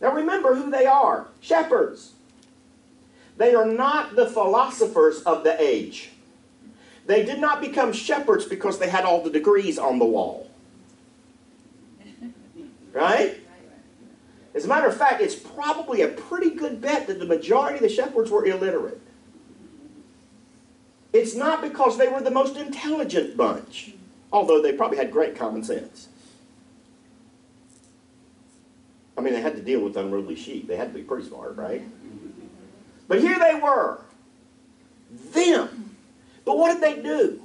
Now 0.00 0.12
remember 0.12 0.54
who 0.54 0.70
they 0.70 0.86
are. 0.86 1.26
Shepherds. 1.40 2.12
They 3.36 3.54
are 3.54 3.64
not 3.66 4.16
the 4.16 4.26
philosophers 4.26 5.22
of 5.22 5.44
the 5.44 5.60
age. 5.60 6.10
They 7.06 7.24
did 7.24 7.40
not 7.40 7.60
become 7.60 7.92
shepherds 7.92 8.44
because 8.44 8.78
they 8.78 8.88
had 8.88 9.04
all 9.04 9.22
the 9.22 9.30
degrees 9.30 9.78
on 9.78 9.98
the 9.98 10.04
wall. 10.04 10.50
Right? 12.92 13.40
As 14.52 14.64
a 14.64 14.68
matter 14.68 14.88
of 14.88 14.96
fact, 14.96 15.20
it's 15.20 15.36
probably 15.36 16.02
a 16.02 16.08
pretty 16.08 16.50
good 16.50 16.80
bet 16.80 17.06
that 17.06 17.20
the 17.20 17.24
majority 17.24 17.76
of 17.76 17.82
the 17.82 17.88
shepherds 17.88 18.32
were 18.32 18.44
illiterate. 18.44 19.00
It's 21.12 21.34
not 21.34 21.62
because 21.62 21.98
they 21.98 22.08
were 22.08 22.20
the 22.20 22.30
most 22.30 22.56
intelligent 22.56 23.36
bunch, 23.36 23.94
although 24.32 24.60
they 24.62 24.72
probably 24.72 24.98
had 24.98 25.10
great 25.10 25.36
common 25.36 25.62
sense. 25.64 26.08
I 29.16 29.22
mean, 29.22 29.34
they 29.34 29.40
had 29.40 29.56
to 29.56 29.62
deal 29.62 29.80
with 29.80 29.96
unruly 29.96 30.36
sheep. 30.36 30.66
They 30.66 30.76
had 30.76 30.92
to 30.92 30.98
be 30.98 31.02
pretty 31.02 31.28
smart, 31.28 31.56
right? 31.56 31.82
But 33.06 33.20
here 33.20 33.38
they 33.38 33.54
were. 33.54 34.00
Them. 35.32 35.96
But 36.44 36.56
what 36.56 36.72
did 36.72 36.82
they 36.82 37.02
do? 37.02 37.42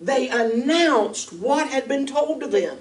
They 0.00 0.28
announced 0.28 1.32
what 1.32 1.68
had 1.68 1.88
been 1.88 2.06
told 2.06 2.40
to 2.42 2.46
them. 2.46 2.78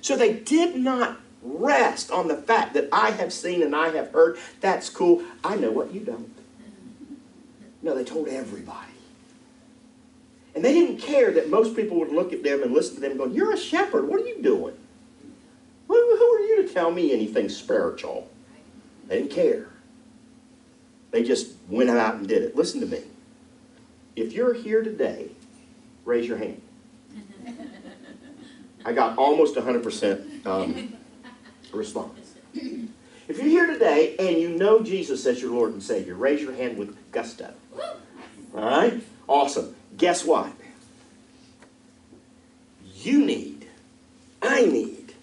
So 0.00 0.16
they 0.16 0.32
did 0.32 0.76
not 0.76 1.20
rest 1.42 2.10
on 2.10 2.28
the 2.28 2.36
fact 2.36 2.74
that 2.74 2.88
I 2.90 3.10
have 3.10 3.32
seen 3.32 3.62
and 3.62 3.76
I 3.76 3.90
have 3.90 4.12
heard. 4.12 4.38
That's 4.60 4.88
cool. 4.88 5.22
I 5.44 5.56
know 5.56 5.70
what 5.70 5.92
you 5.92 6.00
don't. 6.00 6.34
No, 7.82 7.94
they 7.94 8.04
told 8.04 8.28
everybody. 8.28 8.91
And 10.54 10.64
they 10.64 10.72
didn't 10.74 10.98
care 10.98 11.32
that 11.32 11.48
most 11.48 11.74
people 11.74 11.98
would 11.98 12.12
look 12.12 12.32
at 12.32 12.42
them 12.42 12.62
and 12.62 12.72
listen 12.72 12.96
to 12.96 13.00
them 13.00 13.16
going, 13.16 13.32
You're 13.32 13.52
a 13.52 13.58
shepherd. 13.58 14.06
What 14.06 14.20
are 14.20 14.26
you 14.26 14.42
doing? 14.42 14.76
Who, 15.88 15.94
who 15.94 16.34
are 16.34 16.40
you 16.40 16.66
to 16.66 16.72
tell 16.72 16.90
me 16.90 17.12
anything 17.12 17.48
spiritual? 17.48 18.30
They 19.08 19.18
didn't 19.18 19.32
care. 19.32 19.68
They 21.10 21.22
just 21.22 21.52
went 21.68 21.90
out 21.90 22.14
and 22.14 22.26
did 22.26 22.42
it. 22.42 22.56
Listen 22.56 22.80
to 22.80 22.86
me. 22.86 23.02
If 24.16 24.32
you're 24.32 24.54
here 24.54 24.82
today, 24.82 25.28
raise 26.04 26.26
your 26.26 26.38
hand. 26.38 26.60
I 28.84 28.92
got 28.92 29.18
almost 29.18 29.54
100% 29.54 30.46
um, 30.46 30.96
response. 31.72 32.34
If 32.54 33.38
you're 33.38 33.46
here 33.46 33.66
today 33.66 34.16
and 34.18 34.38
you 34.38 34.48
know 34.50 34.82
Jesus 34.82 35.24
as 35.26 35.40
your 35.40 35.52
Lord 35.52 35.72
and 35.72 35.82
Savior, 35.82 36.14
raise 36.14 36.40
your 36.40 36.54
hand 36.54 36.76
with 36.76 36.96
gusto. 37.12 37.52
All 38.54 38.62
right? 38.62 39.02
Awesome. 39.28 39.74
Guess 40.02 40.24
what? 40.24 40.50
You 42.96 43.24
need, 43.24 43.68
I 44.42 44.66
need, 44.66 45.14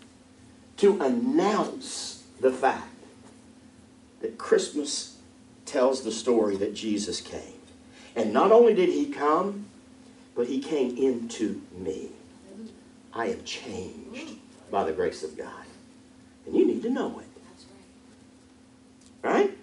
to 0.77 1.01
announce 1.01 2.24
the 2.39 2.50
fact 2.50 2.88
that 4.21 4.38
Christmas 4.38 5.17
tells 5.65 6.03
the 6.05 6.13
story 6.13 6.55
that 6.55 6.74
Jesus 6.74 7.19
came. 7.19 7.59
And 8.15 8.31
not 8.31 8.53
only 8.53 8.74
did 8.74 8.88
he 8.88 9.07
come, 9.07 9.65
but 10.33 10.48
he 10.48 10.62
came 10.62 10.95
into 10.95 11.62
me. 11.77 12.12
I 13.12 13.25
am 13.25 13.43
changed 13.43 14.38
by 14.71 14.86
the 14.86 14.93
grace 14.93 15.24
of 15.24 15.38
God. 15.38 15.65
And 16.45 16.55
you 16.55 16.65
need 16.65 16.83
to 16.83 16.89
know 16.89 17.19
it. 17.19 17.27
Right? 19.21 19.57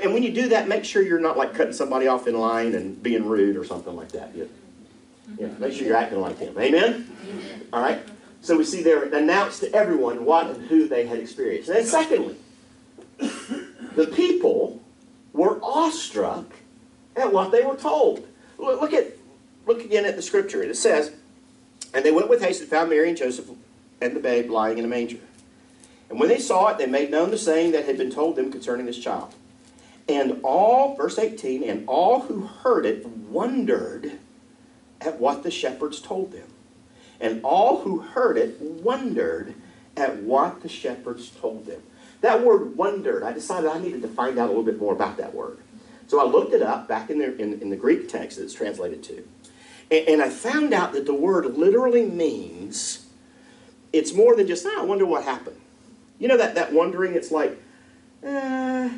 And 0.00 0.12
when 0.14 0.22
you 0.22 0.32
do 0.32 0.48
that, 0.50 0.68
make 0.68 0.84
sure 0.84 1.02
you're 1.02 1.20
not 1.20 1.36
like 1.36 1.54
cutting 1.54 1.72
somebody 1.72 2.06
off 2.06 2.26
in 2.26 2.38
line 2.38 2.74
and 2.74 3.02
being 3.02 3.26
rude 3.26 3.56
or 3.56 3.64
something 3.64 3.94
like 3.94 4.12
that. 4.12 4.34
Yeah, 4.34 4.44
yeah 5.38 5.48
make 5.58 5.72
sure 5.72 5.86
you're 5.86 5.96
acting 5.96 6.20
like 6.20 6.38
them. 6.38 6.58
Amen? 6.58 7.16
All 7.72 7.82
right? 7.82 8.00
So 8.40 8.56
we 8.56 8.64
see 8.64 8.82
there 8.82 9.04
announced 9.04 9.60
to 9.60 9.72
everyone 9.72 10.24
what 10.24 10.48
and 10.48 10.66
who 10.66 10.88
they 10.88 11.06
had 11.06 11.18
experienced. 11.18 11.68
And 11.68 11.78
then 11.78 11.86
secondly, 11.86 12.36
the 13.18 14.10
people 14.14 14.80
were 15.32 15.60
awestruck 15.62 16.46
at 17.16 17.32
what 17.32 17.52
they 17.52 17.62
were 17.62 17.76
told. 17.76 18.26
Look, 18.58 18.80
look 18.80 18.92
at 18.92 19.12
look 19.66 19.84
again 19.84 20.04
at 20.04 20.16
the 20.16 20.22
scripture. 20.22 20.62
It 20.62 20.76
says, 20.76 21.12
And 21.94 22.04
they 22.04 22.10
went 22.10 22.28
with 22.28 22.42
haste 22.42 22.60
and 22.60 22.70
found 22.70 22.90
Mary 22.90 23.08
and 23.08 23.16
Joseph 23.16 23.48
and 24.00 24.16
the 24.16 24.20
babe 24.20 24.50
lying 24.50 24.78
in 24.78 24.84
a 24.84 24.88
manger. 24.88 25.18
And 26.10 26.18
when 26.18 26.28
they 26.28 26.38
saw 26.38 26.68
it, 26.68 26.78
they 26.78 26.86
made 26.86 27.10
known 27.10 27.30
the 27.30 27.38
saying 27.38 27.72
that 27.72 27.86
had 27.86 27.96
been 27.96 28.10
told 28.10 28.36
them 28.36 28.50
concerning 28.50 28.86
this 28.86 28.98
child. 28.98 29.34
And 30.08 30.40
all, 30.42 30.96
verse 30.96 31.18
18, 31.18 31.62
and 31.62 31.88
all 31.88 32.20
who 32.20 32.42
heard 32.42 32.84
it 32.84 33.06
wondered 33.06 34.18
at 35.00 35.20
what 35.20 35.42
the 35.42 35.50
shepherds 35.50 36.00
told 36.00 36.32
them. 36.32 36.48
And 37.20 37.42
all 37.44 37.82
who 37.82 38.00
heard 38.00 38.36
it 38.36 38.60
wondered 38.60 39.54
at 39.96 40.16
what 40.18 40.62
the 40.62 40.68
shepherds 40.68 41.30
told 41.30 41.66
them. 41.66 41.82
That 42.20 42.44
word 42.44 42.76
wondered, 42.76 43.22
I 43.22 43.32
decided 43.32 43.70
I 43.70 43.78
needed 43.78 44.02
to 44.02 44.08
find 44.08 44.38
out 44.38 44.46
a 44.46 44.48
little 44.48 44.64
bit 44.64 44.78
more 44.78 44.92
about 44.92 45.16
that 45.18 45.34
word. 45.34 45.58
So 46.06 46.20
I 46.20 46.24
looked 46.24 46.52
it 46.52 46.62
up 46.62 46.88
back 46.88 47.10
in 47.10 47.18
the, 47.18 47.36
in, 47.36 47.60
in 47.60 47.70
the 47.70 47.76
Greek 47.76 48.08
text 48.08 48.38
that 48.38 48.44
it's 48.44 48.54
translated 48.54 49.02
to. 49.04 49.26
And, 49.90 50.08
and, 50.08 50.22
I 50.22 50.28
found 50.30 50.72
out 50.72 50.92
that 50.92 51.06
the 51.06 51.14
word 51.14 51.46
literally 51.56 52.04
means 52.04 53.06
it's 53.92 54.12
more 54.12 54.36
than 54.36 54.46
just, 54.46 54.66
ah, 54.66 54.80
I 54.80 54.84
wonder 54.84 55.06
what 55.06 55.24
happened. 55.24 55.60
You 56.18 56.28
know 56.28 56.36
that, 56.36 56.54
that 56.54 56.72
wondering, 56.72 57.14
it's 57.14 57.30
like, 57.30 57.60
eh, 58.22 58.90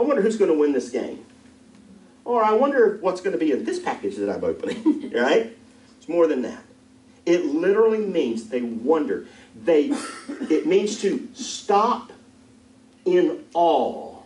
I 0.00 0.02
wonder 0.02 0.22
who's 0.22 0.38
going 0.38 0.50
to 0.50 0.56
win 0.56 0.72
this 0.72 0.88
game. 0.88 1.26
or 2.24 2.42
I 2.42 2.52
wonder 2.52 2.96
what's 3.02 3.20
going 3.20 3.32
to 3.32 3.38
be 3.38 3.52
in 3.52 3.64
this 3.64 3.78
package 3.78 4.16
that 4.16 4.30
I'm 4.30 4.42
opening, 4.42 5.10
right? 5.14 5.54
It's 5.98 6.08
more 6.08 6.26
than 6.26 6.40
that. 6.40 6.62
It 7.26 7.44
literally 7.44 8.06
means 8.06 8.48
they 8.48 8.62
wonder. 8.62 9.26
They, 9.54 9.92
it 10.48 10.66
means 10.66 11.02
to 11.02 11.28
stop 11.34 12.12
in 13.04 13.44
awe 13.52 14.20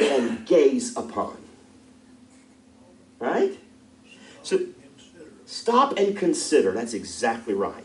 and 0.00 0.46
gaze 0.46 0.96
upon. 0.96 1.36
Right? 3.18 3.58
So 4.44 4.66
stop 5.46 5.98
and 5.98 6.16
consider. 6.16 6.70
That's 6.70 6.94
exactly 6.94 7.54
right. 7.54 7.84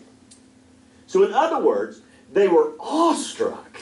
So, 1.08 1.24
in 1.24 1.34
other 1.34 1.64
words, 1.64 2.02
they 2.32 2.48
were 2.48 2.74
awestruck 2.80 3.82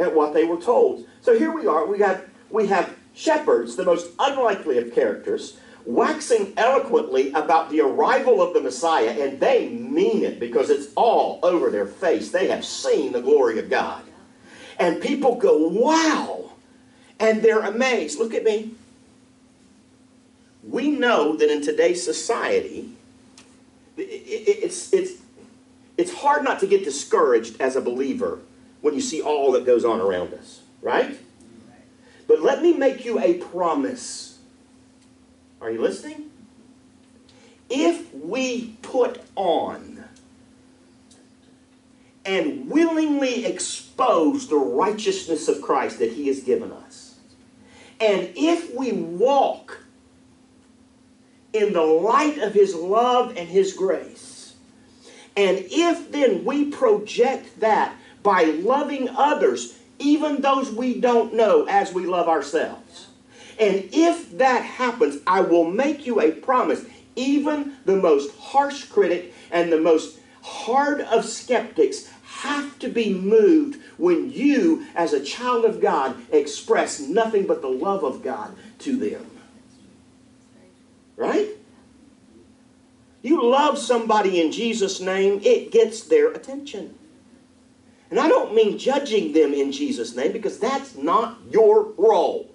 at 0.00 0.16
what 0.16 0.34
they 0.34 0.44
were 0.44 0.60
told. 0.60 1.06
So 1.20 1.38
here 1.38 1.52
we 1.52 1.68
are. 1.68 1.86
We 1.86 2.00
have 2.00 2.28
we 2.50 2.66
have 2.68 2.94
shepherds, 3.14 3.76
the 3.76 3.84
most 3.84 4.10
unlikely 4.18 4.78
of 4.78 4.94
characters, 4.94 5.58
waxing 5.84 6.52
eloquently 6.56 7.32
about 7.32 7.70
the 7.70 7.80
arrival 7.80 8.42
of 8.42 8.52
the 8.52 8.60
Messiah, 8.60 9.10
and 9.10 9.40
they 9.40 9.68
mean 9.68 10.24
it 10.24 10.40
because 10.40 10.68
it's 10.68 10.92
all 10.96 11.38
over 11.42 11.70
their 11.70 11.86
face. 11.86 12.30
They 12.30 12.48
have 12.48 12.64
seen 12.64 13.12
the 13.12 13.20
glory 13.20 13.58
of 13.58 13.70
God. 13.70 14.02
And 14.78 15.00
people 15.00 15.36
go, 15.36 15.68
wow! 15.68 16.52
And 17.18 17.40
they're 17.42 17.62
amazed. 17.62 18.18
Look 18.18 18.34
at 18.34 18.44
me. 18.44 18.72
We 20.62 20.90
know 20.90 21.36
that 21.36 21.50
in 21.50 21.62
today's 21.62 22.04
society, 22.04 22.92
it's, 23.96 24.92
it's, 24.92 25.12
it's 25.96 26.12
hard 26.12 26.44
not 26.44 26.60
to 26.60 26.66
get 26.66 26.84
discouraged 26.84 27.60
as 27.60 27.76
a 27.76 27.80
believer 27.80 28.40
when 28.80 28.94
you 28.94 29.00
see 29.00 29.22
all 29.22 29.52
that 29.52 29.64
goes 29.64 29.84
on 29.84 30.00
around 30.00 30.34
us, 30.34 30.60
right? 30.82 31.18
But 32.26 32.42
let 32.42 32.62
me 32.62 32.72
make 32.72 33.04
you 33.04 33.20
a 33.20 33.34
promise. 33.34 34.38
Are 35.60 35.70
you 35.70 35.80
listening? 35.80 36.30
If 37.68 38.12
we 38.14 38.76
put 38.82 39.20
on 39.34 40.04
and 42.24 42.68
willingly 42.68 43.44
expose 43.44 44.48
the 44.48 44.56
righteousness 44.56 45.48
of 45.48 45.62
Christ 45.62 45.98
that 46.00 46.12
He 46.12 46.26
has 46.28 46.40
given 46.40 46.72
us, 46.72 47.16
and 48.00 48.30
if 48.36 48.74
we 48.74 48.92
walk 48.92 49.80
in 51.52 51.72
the 51.72 51.82
light 51.82 52.38
of 52.38 52.52
His 52.52 52.74
love 52.74 53.36
and 53.36 53.48
His 53.48 53.72
grace, 53.72 54.54
and 55.36 55.64
if 55.70 56.10
then 56.12 56.44
we 56.44 56.66
project 56.70 57.60
that 57.60 57.94
by 58.22 58.44
loving 58.44 59.08
others, 59.10 59.78
even 59.98 60.40
those 60.40 60.70
we 60.70 61.00
don't 61.00 61.34
know, 61.34 61.66
as 61.68 61.92
we 61.92 62.06
love 62.06 62.28
ourselves. 62.28 63.08
And 63.58 63.88
if 63.92 64.36
that 64.38 64.62
happens, 64.62 65.20
I 65.26 65.40
will 65.40 65.70
make 65.70 66.06
you 66.06 66.20
a 66.20 66.30
promise. 66.30 66.84
Even 67.14 67.76
the 67.86 67.96
most 67.96 68.36
harsh 68.36 68.84
critic 68.84 69.32
and 69.50 69.72
the 69.72 69.80
most 69.80 70.18
hard 70.42 71.00
of 71.00 71.24
skeptics 71.24 72.10
have 72.24 72.78
to 72.78 72.88
be 72.88 73.14
moved 73.14 73.80
when 73.96 74.30
you, 74.30 74.86
as 74.94 75.12
a 75.14 75.24
child 75.24 75.64
of 75.64 75.80
God, 75.80 76.16
express 76.30 77.00
nothing 77.00 77.46
but 77.46 77.62
the 77.62 77.68
love 77.68 78.04
of 78.04 78.22
God 78.22 78.54
to 78.80 78.96
them. 78.96 79.30
Right? 81.16 81.48
You 83.22 83.42
love 83.42 83.78
somebody 83.78 84.40
in 84.40 84.52
Jesus' 84.52 85.00
name, 85.00 85.40
it 85.42 85.72
gets 85.72 86.02
their 86.02 86.30
attention. 86.30 86.94
And 88.10 88.20
I 88.20 88.28
don't 88.28 88.54
mean 88.54 88.78
judging 88.78 89.32
them 89.32 89.52
in 89.52 89.72
Jesus' 89.72 90.14
name 90.14 90.32
because 90.32 90.58
that's 90.58 90.96
not 90.96 91.38
your 91.50 91.92
role. 91.96 92.54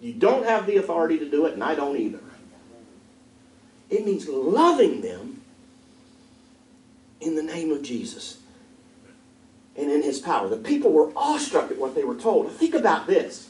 You 0.00 0.12
don't 0.12 0.44
have 0.44 0.66
the 0.66 0.76
authority 0.76 1.18
to 1.18 1.30
do 1.30 1.46
it, 1.46 1.54
and 1.54 1.62
I 1.62 1.74
don't 1.74 1.96
either. 1.96 2.18
It 3.88 4.04
means 4.04 4.28
loving 4.28 5.02
them 5.02 5.42
in 7.20 7.36
the 7.36 7.42
name 7.42 7.70
of 7.70 7.82
Jesus 7.82 8.38
and 9.76 9.90
in 9.90 10.02
his 10.02 10.18
power. 10.18 10.48
The 10.48 10.56
people 10.56 10.92
were 10.92 11.12
awestruck 11.14 11.70
at 11.70 11.78
what 11.78 11.94
they 11.94 12.02
were 12.02 12.16
told. 12.16 12.50
Think 12.50 12.74
about 12.74 13.06
this. 13.06 13.48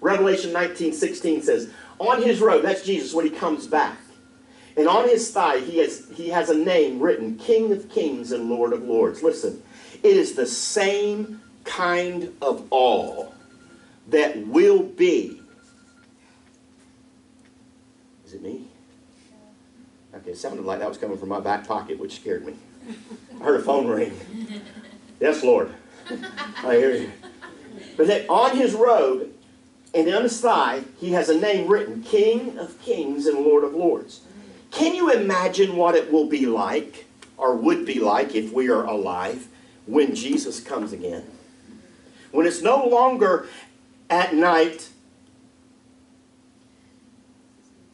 Revelation 0.00 0.52
19 0.52 0.92
16 0.92 1.42
says, 1.42 1.70
On 1.98 2.20
his 2.20 2.40
robe, 2.40 2.62
that's 2.62 2.84
Jesus 2.84 3.14
when 3.14 3.24
he 3.24 3.30
comes 3.30 3.66
back. 3.66 3.98
And 4.76 4.88
on 4.88 5.08
his 5.08 5.30
thigh, 5.30 5.60
he 5.60 5.78
has, 5.78 6.08
he 6.14 6.30
has 6.30 6.50
a 6.50 6.56
name 6.56 6.98
written 6.98 7.38
King 7.38 7.70
of 7.72 7.88
Kings 7.88 8.32
and 8.32 8.50
Lord 8.50 8.72
of 8.72 8.82
Lords. 8.82 9.22
Listen, 9.22 9.62
it 10.04 10.16
is 10.16 10.34
the 10.34 10.46
same 10.46 11.40
kind 11.64 12.32
of 12.42 12.66
awe 12.70 13.32
that 14.08 14.46
will 14.46 14.82
be. 14.82 15.40
Is 18.26 18.34
it 18.34 18.42
me? 18.42 18.68
Okay, 20.14 20.32
it 20.32 20.38
sounded 20.38 20.66
like 20.66 20.80
that 20.80 20.88
was 20.88 20.98
coming 20.98 21.16
from 21.16 21.30
my 21.30 21.40
back 21.40 21.66
pocket, 21.66 21.98
which 21.98 22.16
scared 22.16 22.44
me. 22.44 22.54
I 23.40 23.44
heard 23.44 23.58
a 23.58 23.62
phone 23.62 23.88
ring. 23.88 24.12
Yes, 25.20 25.42
Lord. 25.42 25.74
I 26.58 26.76
hear 26.76 26.94
you. 26.94 27.10
But 27.96 28.06
that 28.08 28.28
on 28.28 28.56
his 28.56 28.74
robe 28.74 29.32
and 29.94 30.12
on 30.14 30.24
his 30.24 30.38
thigh, 30.38 30.82
he 30.98 31.12
has 31.12 31.30
a 31.30 31.40
name 31.40 31.66
written 31.66 32.02
King 32.02 32.58
of 32.58 32.80
Kings 32.82 33.26
and 33.26 33.38
Lord 33.38 33.64
of 33.64 33.72
Lords. 33.72 34.20
Can 34.70 34.94
you 34.94 35.10
imagine 35.10 35.76
what 35.76 35.94
it 35.94 36.12
will 36.12 36.26
be 36.26 36.44
like, 36.44 37.06
or 37.38 37.56
would 37.56 37.86
be 37.86 38.00
like, 38.00 38.34
if 38.34 38.52
we 38.52 38.68
are 38.68 38.84
alive, 38.84 39.48
when 39.86 40.14
Jesus 40.14 40.60
comes 40.60 40.92
again? 40.92 41.24
When 42.30 42.46
it's 42.46 42.62
no 42.62 42.84
longer 42.86 43.48
at 44.10 44.34
night 44.34 44.88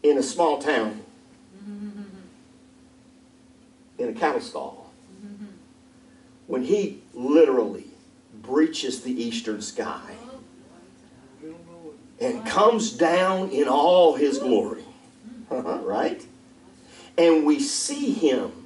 in 0.03 0.17
a 0.17 0.23
small 0.23 0.59
town, 0.59 1.03
in 3.99 4.09
a 4.09 4.13
cattle 4.13 4.41
stall, 4.41 4.91
when 6.47 6.63
he 6.65 7.03
literally 7.15 7.87
breaches 8.43 9.03
the 9.03 9.23
eastern 9.23 9.61
sky 9.61 10.15
and 12.21 12.45
comes 12.45 12.93
down 12.93 13.51
in 13.51 13.69
all 13.69 14.15
his 14.15 14.39
glory. 14.39 14.85
right? 15.51 16.25
And 17.17 17.45
we 17.45 17.59
see 17.61 18.13
him, 18.13 18.60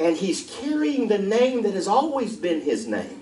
and 0.00 0.16
he's 0.16 0.50
carrying 0.60 1.08
the 1.08 1.18
name 1.18 1.62
that 1.62 1.74
has 1.74 1.86
always 1.86 2.36
been 2.36 2.62
his 2.62 2.86
name. 2.86 3.18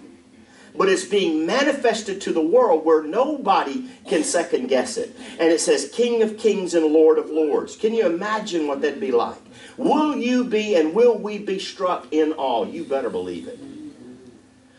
But 0.76 0.88
it's 0.88 1.04
being 1.04 1.44
manifested 1.44 2.20
to 2.20 2.32
the 2.32 2.40
world 2.40 2.84
where 2.84 3.02
nobody 3.02 3.88
can 4.06 4.22
second 4.22 4.68
guess 4.68 4.96
it. 4.96 5.14
And 5.40 5.50
it 5.50 5.60
says, 5.60 5.90
King 5.92 6.22
of 6.22 6.38
Kings 6.38 6.72
and 6.74 6.86
Lord 6.86 7.18
of 7.18 7.30
Lords. 7.30 7.74
Can 7.74 7.94
you 7.94 8.06
imagine 8.06 8.68
what 8.68 8.80
that'd 8.80 9.00
be 9.00 9.10
like? 9.10 9.40
Will 9.76 10.16
you 10.16 10.44
be 10.44 10.76
and 10.76 10.94
will 10.94 11.18
we 11.18 11.38
be 11.38 11.58
struck 11.58 12.06
in 12.12 12.32
awe? 12.34 12.64
You 12.64 12.84
better 12.84 13.10
believe 13.10 13.48
it. 13.48 13.58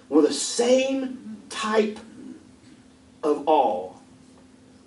Well, 0.08 0.22
the 0.22 0.34
same 0.34 1.42
type 1.50 2.00
of 3.22 3.44
awe 3.46 3.94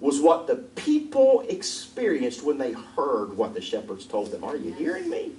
was 0.00 0.18
what 0.18 0.46
the 0.46 0.56
people 0.56 1.44
experienced 1.48 2.42
when 2.42 2.56
they 2.56 2.72
heard 2.72 3.36
what 3.36 3.52
the 3.52 3.60
shepherds 3.60 4.06
told 4.06 4.30
them. 4.30 4.42
Are 4.42 4.56
you 4.56 4.72
hearing 4.72 5.10
me? 5.10 5.32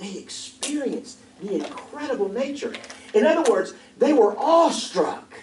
They 0.00 0.16
experienced 0.16 1.18
the 1.40 1.54
incredible 1.54 2.28
nature. 2.28 2.74
In 3.14 3.26
other 3.26 3.50
words, 3.50 3.74
they 3.98 4.12
were 4.12 4.36
awestruck 4.38 5.40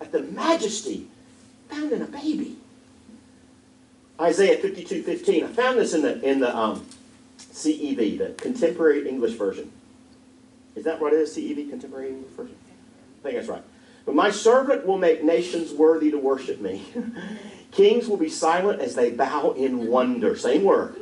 at 0.00 0.12
the 0.12 0.22
majesty 0.22 1.08
found 1.68 1.92
in 1.92 2.02
a 2.02 2.06
baby. 2.06 2.56
Isaiah 4.20 4.58
52 4.58 5.02
15. 5.02 5.44
I 5.44 5.46
found 5.48 5.78
this 5.78 5.94
in 5.94 6.02
the, 6.02 6.20
in 6.22 6.40
the 6.40 6.56
um, 6.56 6.84
CEV, 7.38 8.18
the 8.18 8.34
Contemporary 8.36 9.08
English 9.08 9.34
Version. 9.34 9.70
Is 10.74 10.84
that 10.84 11.00
what 11.00 11.12
it 11.12 11.16
is, 11.16 11.36
CEV, 11.36 11.70
Contemporary 11.70 12.08
English 12.08 12.32
Version? 12.32 12.56
I 13.20 13.22
think 13.22 13.36
that's 13.36 13.48
right. 13.48 13.62
But 14.06 14.14
my 14.14 14.30
servant 14.30 14.86
will 14.86 14.98
make 14.98 15.22
nations 15.22 15.72
worthy 15.72 16.10
to 16.10 16.18
worship 16.18 16.60
me. 16.60 16.82
Kings 17.70 18.08
will 18.08 18.16
be 18.16 18.30
silent 18.30 18.80
as 18.80 18.94
they 18.94 19.10
bow 19.10 19.52
in 19.52 19.88
wonder. 19.88 20.36
Same 20.36 20.64
word. 20.64 20.96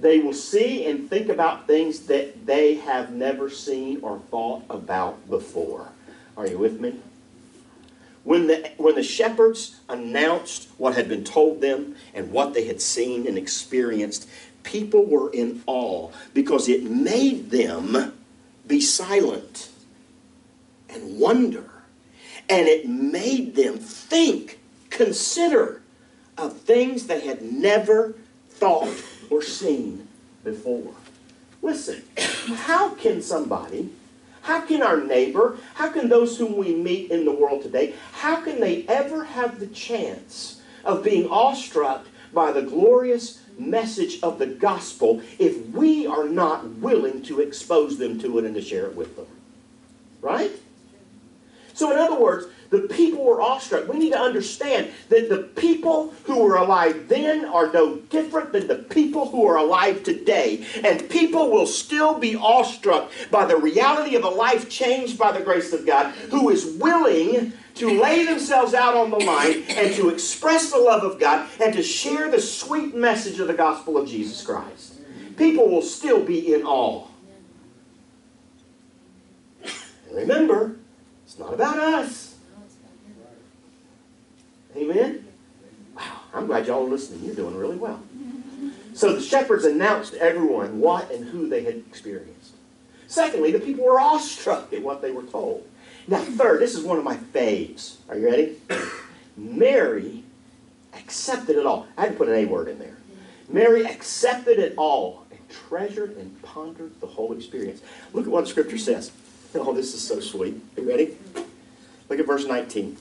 They 0.00 0.20
will 0.20 0.32
see 0.32 0.86
and 0.86 1.10
think 1.10 1.28
about 1.28 1.66
things 1.66 2.00
that 2.06 2.46
they 2.46 2.74
have 2.76 3.12
never 3.12 3.50
seen 3.50 4.00
or 4.02 4.18
thought 4.30 4.62
about 4.70 5.28
before. 5.28 5.88
Are 6.36 6.46
you 6.46 6.58
with 6.58 6.80
me? 6.80 7.00
When 8.22 8.46
the, 8.46 8.70
when 8.76 8.94
the 8.94 9.02
shepherds 9.02 9.80
announced 9.88 10.68
what 10.76 10.94
had 10.94 11.08
been 11.08 11.24
told 11.24 11.60
them 11.60 11.96
and 12.14 12.30
what 12.30 12.54
they 12.54 12.66
had 12.66 12.80
seen 12.80 13.26
and 13.26 13.36
experienced, 13.36 14.28
people 14.62 15.04
were 15.04 15.32
in 15.32 15.62
awe 15.66 16.10
because 16.34 16.68
it 16.68 16.84
made 16.84 17.50
them 17.50 18.12
be 18.66 18.80
silent 18.80 19.70
and 20.88 21.18
wonder. 21.18 21.70
And 22.48 22.68
it 22.68 22.88
made 22.88 23.56
them 23.56 23.78
think, 23.78 24.58
consider 24.90 25.82
of 26.36 26.60
things 26.60 27.06
they 27.06 27.26
had 27.26 27.42
never 27.42 28.14
thought 28.50 28.88
or 29.30 29.42
seen 29.42 30.06
before. 30.44 30.94
Listen, 31.62 32.02
how 32.16 32.90
can 32.90 33.20
somebody, 33.20 33.90
How 34.48 34.62
can 34.62 34.82
our 34.82 34.98
neighbor, 34.98 35.58
how 35.74 35.90
can 35.90 36.08
those 36.08 36.38
whom 36.38 36.56
we 36.56 36.74
meet 36.74 37.10
in 37.10 37.26
the 37.26 37.32
world 37.32 37.62
today, 37.62 37.94
how 38.12 38.40
can 38.40 38.60
they 38.60 38.86
ever 38.86 39.24
have 39.24 39.60
the 39.60 39.66
chance 39.66 40.62
of 40.84 41.04
being 41.04 41.28
awestruck 41.28 42.06
by 42.32 42.52
the 42.52 42.62
glorious 42.62 43.42
message 43.58 44.22
of 44.22 44.38
the 44.38 44.46
gospel 44.46 45.20
if 45.38 45.66
we 45.68 46.06
are 46.06 46.26
not 46.26 46.66
willing 46.76 47.22
to 47.24 47.40
expose 47.40 47.98
them 47.98 48.18
to 48.20 48.38
it 48.38 48.46
and 48.46 48.54
to 48.54 48.62
share 48.62 48.86
it 48.86 48.96
with 48.96 49.16
them? 49.16 49.26
Right? 50.22 50.52
So, 51.74 51.92
in 51.92 51.98
other 51.98 52.18
words, 52.18 52.46
the 52.70 52.80
people 52.80 53.24
were 53.24 53.40
awestruck. 53.40 53.88
We 53.88 53.98
need 53.98 54.12
to 54.12 54.18
understand 54.18 54.90
that 55.08 55.28
the 55.28 55.38
people 55.38 56.14
who 56.24 56.42
were 56.42 56.56
alive 56.56 57.08
then 57.08 57.44
are 57.46 57.72
no 57.72 57.96
different 57.96 58.52
than 58.52 58.66
the 58.66 58.76
people 58.76 59.30
who 59.30 59.46
are 59.46 59.56
alive 59.56 60.02
today. 60.02 60.66
And 60.84 61.08
people 61.08 61.50
will 61.50 61.66
still 61.66 62.18
be 62.18 62.36
awestruck 62.36 63.10
by 63.30 63.46
the 63.46 63.56
reality 63.56 64.16
of 64.16 64.24
a 64.24 64.28
life 64.28 64.68
changed 64.68 65.18
by 65.18 65.32
the 65.32 65.44
grace 65.44 65.72
of 65.72 65.86
God 65.86 66.12
who 66.30 66.50
is 66.50 66.64
willing 66.78 67.52
to 67.76 68.00
lay 68.00 68.24
themselves 68.26 68.74
out 68.74 68.96
on 68.96 69.10
the 69.10 69.18
line 69.18 69.62
and 69.68 69.94
to 69.94 70.08
express 70.08 70.70
the 70.70 70.78
love 70.78 71.04
of 71.04 71.20
God 71.20 71.48
and 71.60 71.72
to 71.74 71.82
share 71.82 72.30
the 72.30 72.40
sweet 72.40 72.94
message 72.94 73.38
of 73.38 73.46
the 73.46 73.54
gospel 73.54 73.96
of 73.96 74.08
Jesus 74.08 74.44
Christ. 74.44 74.94
People 75.36 75.68
will 75.68 75.82
still 75.82 76.22
be 76.22 76.52
in 76.52 76.64
awe. 76.64 77.06
And 79.62 80.16
remember, 80.16 80.76
it's 81.24 81.38
not 81.38 81.54
about 81.54 81.78
us. 81.78 82.27
Amen? 84.78 85.26
Wow, 85.96 86.20
I'm 86.32 86.46
glad 86.46 86.66
y'all 86.66 86.86
are 86.86 86.88
listening. 86.88 87.24
You're 87.24 87.34
doing 87.34 87.56
really 87.56 87.76
well. 87.76 88.00
So 88.94 89.14
the 89.14 89.20
shepherds 89.20 89.64
announced 89.64 90.12
to 90.12 90.20
everyone 90.20 90.80
what 90.80 91.10
and 91.10 91.28
who 91.28 91.48
they 91.48 91.64
had 91.64 91.76
experienced. 91.76 92.52
Secondly, 93.06 93.52
the 93.52 93.60
people 93.60 93.84
were 93.84 93.98
awestruck 94.00 94.72
at 94.72 94.82
what 94.82 95.02
they 95.02 95.10
were 95.10 95.22
told. 95.22 95.66
Now, 96.06 96.18
third, 96.18 96.60
this 96.60 96.74
is 96.74 96.84
one 96.84 96.98
of 96.98 97.04
my 97.04 97.16
faves. 97.16 97.96
Are 98.08 98.18
you 98.18 98.26
ready? 98.26 98.56
Mary 99.36 100.24
accepted 100.94 101.56
it 101.56 101.66
all. 101.66 101.86
I 101.96 102.02
had 102.02 102.12
to 102.12 102.16
put 102.18 102.28
an 102.28 102.34
A 102.34 102.44
word 102.44 102.68
in 102.68 102.78
there. 102.78 102.96
Mary 103.48 103.84
accepted 103.84 104.58
it 104.58 104.74
all 104.76 105.24
and 105.30 105.40
treasured 105.48 106.16
and 106.16 106.40
pondered 106.42 107.00
the 107.00 107.06
whole 107.06 107.32
experience. 107.32 107.80
Look 108.12 108.26
at 108.26 108.32
what 108.32 108.44
the 108.44 108.50
scripture 108.50 108.78
says. 108.78 109.10
Oh, 109.54 109.72
this 109.72 109.94
is 109.94 110.06
so 110.06 110.20
sweet. 110.20 110.60
Are 110.76 110.82
you 110.82 110.88
ready? 110.88 111.16
Look 112.08 112.18
at 112.18 112.26
verse 112.26 112.46
19. 112.46 112.96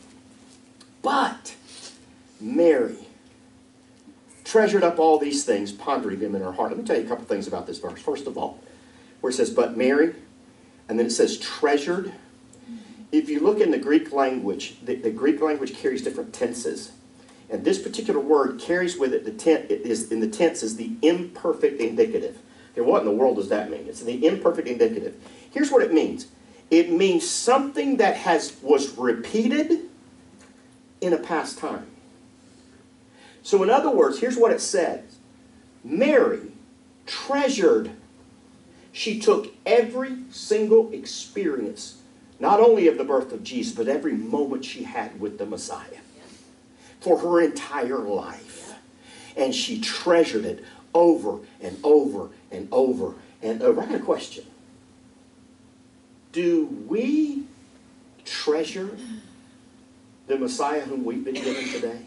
But 1.02 1.56
Mary 2.40 2.98
treasured 4.44 4.84
up 4.84 4.98
all 4.98 5.20
these 5.20 5.44
things, 5.44 5.72
pondering 5.72 6.20
them 6.20 6.34
in 6.34 6.42
her 6.42 6.54
heart. 6.54 6.72
Let 6.72 6.80
me 6.80 6.86
tell 6.86 6.98
you 6.98 7.06
a 7.06 7.08
couple 7.08 7.26
things 7.26 7.48
about 7.48 7.68
this 7.68 7.80
verse. 7.80 8.02
First 8.02 8.28
of 8.28 8.38
all, 8.38 8.60
where 9.20 9.30
it 9.30 9.34
says, 9.34 9.50
but 9.50 9.76
Mary, 9.76 10.16
and 10.88 10.98
then 10.98 11.08
it 11.08 11.12
says 11.12 11.38
treasured. 11.38 12.14
If 13.12 13.30
you 13.30 13.40
look 13.42 13.60
in 13.60 13.72
the 13.72 13.78
Greek 13.78 14.14
language, 14.14 14.78
the, 14.84 14.96
the 14.96 15.12
Greek 15.12 15.42
language 15.42 15.76
carries 15.76 16.02
different 16.02 16.34
tenses. 16.34 16.94
And 17.50 17.64
this 17.64 17.82
particular 17.82 18.20
word 18.20 18.60
carries 18.60 18.98
with 18.98 19.14
it 19.14 19.26
the 19.26 19.32
tense 19.32 19.70
is 19.70 20.12
in 20.12 20.20
the 20.20 20.28
tense 20.28 20.64
is 20.64 20.76
the 20.76 20.92
imperfect 21.02 21.80
indicative. 21.80 22.38
Okay, 22.74 22.82
what 22.82 23.00
in 23.00 23.06
the 23.06 23.14
world 23.14 23.38
does 23.38 23.50
that 23.50 23.70
mean? 23.70 23.86
It's 23.88 24.02
the 24.02 24.26
imperfect 24.26 24.68
indicative. 24.68 25.16
Here's 25.52 25.72
what 25.72 25.82
it 25.82 25.94
means. 25.94 26.28
It 26.70 26.92
means 26.92 27.28
something 27.28 27.98
that 27.98 28.18
has 28.18 28.58
was 28.62 28.98
repeated 28.98 29.90
in 31.00 31.14
a 31.14 31.18
past 31.18 31.58
time. 31.58 31.88
So, 33.48 33.64
in 33.64 33.70
other 33.70 33.90
words, 33.90 34.20
here's 34.20 34.36
what 34.36 34.52
it 34.52 34.60
says 34.60 35.20
Mary 35.82 36.52
treasured, 37.06 37.92
she 38.92 39.22
took 39.22 39.54
every 39.66 40.18
single 40.32 40.92
experience, 40.92 42.02
not 42.42 42.60
only 42.60 42.90
of 42.90 42.98
the 42.98 43.06
birth 43.06 43.32
of 43.32 43.46
Jesus, 43.46 43.74
but 43.74 43.88
every 43.88 44.16
moment 44.16 44.66
she 44.66 44.84
had 44.84 45.22
with 45.22 45.38
the 45.38 45.46
Messiah 45.46 46.02
for 47.00 47.20
her 47.20 47.42
entire 47.42 48.00
life. 48.00 48.74
And 49.38 49.56
she 49.56 49.80
treasured 49.80 50.44
it 50.44 50.66
over 50.94 51.40
and 51.62 51.78
over 51.86 52.32
and 52.52 52.68
over 52.70 53.16
and 53.42 53.62
uh, 53.62 53.68
over. 53.68 53.82
I 53.82 53.86
got 53.86 53.96
a 53.96 54.00
question. 54.00 54.44
Do 56.34 56.66
we 56.66 57.46
treasure 58.26 58.98
the 60.28 60.38
Messiah 60.38 60.82
whom 60.82 61.06
we've 61.06 61.24
been 61.24 61.36
given 61.36 61.70
today? 61.70 62.00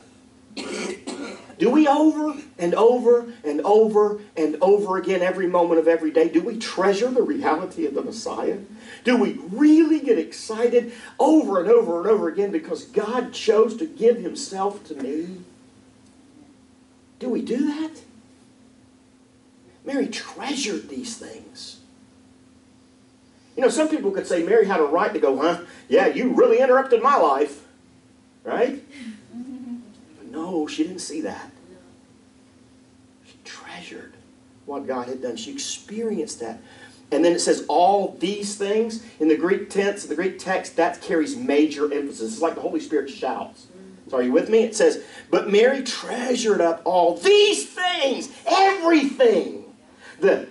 Do 0.56 1.68
we 1.68 1.86
over 1.86 2.40
and 2.58 2.74
over 2.74 3.32
and 3.44 3.60
over 3.60 4.20
and 4.34 4.56
over 4.62 4.96
again, 4.96 5.20
every 5.20 5.46
moment 5.46 5.78
of 5.78 5.86
every 5.86 6.10
day, 6.10 6.28
do 6.30 6.40
we 6.40 6.58
treasure 6.58 7.10
the 7.10 7.22
reality 7.22 7.84
of 7.84 7.92
the 7.92 8.02
Messiah? 8.02 8.58
Do 9.04 9.18
we 9.18 9.34
really 9.50 10.00
get 10.00 10.18
excited 10.18 10.92
over 11.18 11.60
and 11.60 11.70
over 11.70 12.00
and 12.00 12.08
over 12.08 12.28
again 12.28 12.50
because 12.50 12.84
God 12.84 13.34
chose 13.34 13.76
to 13.76 13.86
give 13.86 14.16
Himself 14.16 14.82
to 14.84 14.94
me? 14.94 15.42
Do 17.18 17.28
we 17.28 17.42
do 17.42 17.66
that? 17.66 18.00
Mary 19.84 20.08
treasured 20.08 20.88
these 20.88 21.18
things. 21.18 21.80
You 23.54 23.62
know, 23.62 23.68
some 23.68 23.88
people 23.90 24.10
could 24.10 24.26
say 24.26 24.42
Mary 24.42 24.66
had 24.66 24.80
a 24.80 24.84
right 24.84 25.12
to 25.12 25.20
go, 25.20 25.36
huh? 25.38 25.60
Yeah, 25.88 26.06
you 26.06 26.32
really 26.32 26.60
interrupted 26.60 27.02
my 27.02 27.16
life. 27.16 27.66
Right? 28.44 28.82
No, 30.30 30.66
she 30.66 30.84
didn't 30.84 31.00
see 31.00 31.20
that. 31.22 31.50
She 33.26 33.34
treasured 33.44 34.14
what 34.64 34.86
God 34.86 35.08
had 35.08 35.20
done. 35.20 35.36
She 35.36 35.52
experienced 35.52 36.40
that. 36.40 36.60
And 37.12 37.24
then 37.24 37.32
it 37.32 37.40
says 37.40 37.64
all 37.68 38.16
these 38.20 38.54
things 38.54 39.04
in 39.18 39.28
the 39.28 39.36
Greek 39.36 39.68
tense, 39.68 40.06
the 40.06 40.14
Greek 40.14 40.38
text, 40.38 40.76
that 40.76 41.02
carries 41.02 41.36
major 41.36 41.92
emphasis. 41.92 42.34
It's 42.34 42.42
like 42.42 42.54
the 42.54 42.60
Holy 42.60 42.80
Spirit 42.80 43.10
shouts. 43.10 43.66
So 44.08 44.18
are 44.18 44.22
you 44.22 44.32
with 44.32 44.48
me? 44.48 44.60
It 44.60 44.76
says, 44.76 45.04
But 45.30 45.50
Mary 45.50 45.82
treasured 45.82 46.60
up 46.60 46.82
all 46.84 47.16
these 47.16 47.68
things, 47.68 48.30
everything. 48.46 49.64
The 50.20 50.48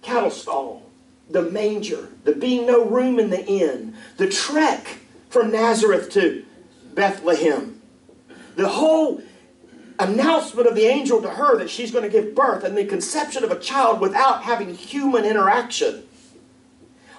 cattle 0.00 0.30
stall, 0.30 0.82
the 1.30 1.42
manger, 1.42 2.08
the 2.24 2.34
being 2.34 2.66
no 2.66 2.84
room 2.84 3.18
in 3.18 3.30
the 3.30 3.44
inn, 3.44 3.94
the 4.16 4.28
trek 4.28 4.98
from 5.28 5.52
Nazareth 5.52 6.10
to 6.10 6.44
Bethlehem. 6.94 7.81
The 8.56 8.68
whole 8.68 9.22
announcement 9.98 10.66
of 10.66 10.74
the 10.74 10.86
angel 10.86 11.22
to 11.22 11.30
her 11.30 11.58
that 11.58 11.70
she's 11.70 11.90
going 11.90 12.04
to 12.04 12.10
give 12.10 12.34
birth 12.34 12.64
and 12.64 12.76
the 12.76 12.84
conception 12.84 13.44
of 13.44 13.50
a 13.50 13.58
child 13.58 14.00
without 14.00 14.42
having 14.42 14.74
human 14.74 15.24
interaction. 15.24 16.04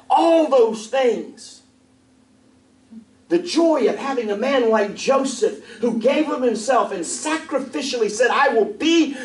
All 0.10 0.50
those 0.50 0.88
things. 0.88 1.62
The 3.30 3.40
joy 3.40 3.88
of 3.88 3.98
having 3.98 4.30
a 4.30 4.38
man 4.38 4.70
like 4.70 4.96
Joseph 4.96 5.66
who 5.80 5.98
gave 5.98 6.30
of 6.30 6.42
himself 6.44 6.92
and 6.92 7.02
sacrificially 7.02 8.12
said, 8.12 8.30
I 8.30 8.50
will 8.50 8.66
be 8.66 9.18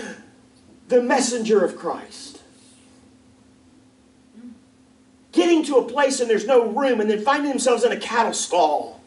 the 0.89 1.03
messenger 1.03 1.65
of 1.65 1.77
Christ. 1.77 2.43
Getting 5.33 5.63
to 5.65 5.77
a 5.77 5.85
place 5.85 6.21
and 6.21 6.31
there's 6.31 6.47
no 6.47 6.67
room 6.67 7.01
and 7.01 7.11
then 7.11 7.23
finding 7.23 7.51
themselves 7.51 7.85
in 7.85 7.93
a 7.93 7.97
cattle 7.97 8.33
stall 8.33 8.98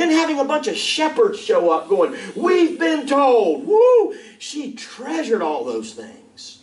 then 0.00 0.10
having 0.10 0.38
a 0.38 0.44
bunch 0.44 0.66
of 0.66 0.76
shepherds 0.76 1.38
show 1.38 1.70
up 1.70 1.88
going, 1.88 2.16
We've 2.34 2.78
been 2.78 3.06
told. 3.06 3.66
Woo! 3.66 4.14
She 4.38 4.72
treasured 4.72 5.42
all 5.42 5.64
those 5.64 5.92
things. 5.92 6.60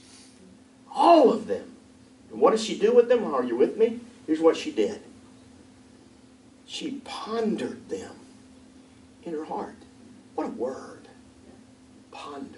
All 0.93 1.31
of 1.31 1.47
them. 1.47 1.75
And 2.31 2.41
what 2.41 2.51
does 2.51 2.63
she 2.63 2.77
do 2.77 2.93
with 2.93 3.09
them? 3.09 3.23
Are 3.23 3.43
you 3.43 3.55
with 3.55 3.77
me? 3.77 3.99
Here's 4.25 4.39
what 4.39 4.57
she 4.57 4.71
did 4.71 5.01
she 6.65 6.99
pondered 7.05 7.87
them 7.87 8.11
in 9.23 9.31
her 9.33 9.45
heart. 9.45 9.75
What 10.35 10.47
a 10.47 10.51
word. 10.51 11.07
Ponder. 12.11 12.56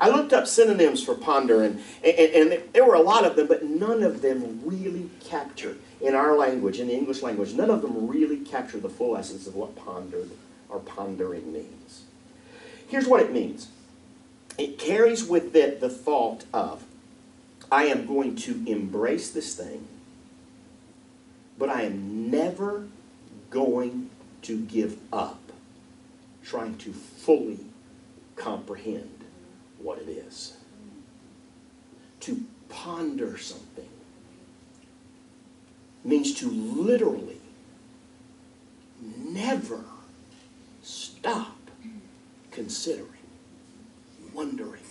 I 0.00 0.08
looked 0.08 0.32
up 0.32 0.46
synonyms 0.46 1.04
for 1.04 1.14
ponder, 1.14 1.62
and, 1.62 1.82
and, 2.02 2.50
and 2.52 2.62
there 2.72 2.86
were 2.86 2.94
a 2.94 3.02
lot 3.02 3.26
of 3.26 3.36
them, 3.36 3.46
but 3.46 3.62
none 3.62 4.02
of 4.02 4.22
them 4.22 4.62
really 4.64 5.10
captured 5.22 5.78
in 6.00 6.14
our 6.14 6.34
language, 6.36 6.80
in 6.80 6.86
the 6.86 6.94
English 6.94 7.22
language, 7.22 7.52
none 7.52 7.68
of 7.68 7.82
them 7.82 8.08
really 8.08 8.38
capture 8.38 8.80
the 8.80 8.88
full 8.88 9.14
essence 9.14 9.46
of 9.46 9.54
what 9.54 9.76
pondered 9.76 10.30
or 10.70 10.78
pondering 10.78 11.52
means. 11.52 12.04
Here's 12.88 13.06
what 13.06 13.20
it 13.20 13.30
means 13.30 13.68
it 14.56 14.78
carries 14.78 15.24
with 15.24 15.54
it 15.54 15.80
the 15.80 15.90
thought 15.90 16.44
of, 16.52 16.84
I 17.70 17.84
am 17.84 18.06
going 18.06 18.36
to 18.36 18.62
embrace 18.66 19.30
this 19.30 19.54
thing, 19.54 19.86
but 21.58 21.68
I 21.68 21.82
am 21.82 22.30
never 22.30 22.88
going 23.50 24.08
to 24.42 24.60
give 24.60 24.98
up 25.12 25.52
trying 26.42 26.78
to 26.78 26.92
fully 26.92 27.60
comprehend 28.36 29.19
what 29.82 29.98
it 29.98 30.08
is. 30.08 30.56
To 32.20 32.44
ponder 32.68 33.38
something 33.38 33.88
means 36.04 36.34
to 36.34 36.50
literally 36.50 37.40
never 39.00 39.84
stop 40.82 41.56
considering, 42.50 43.06
wondering, 44.32 44.82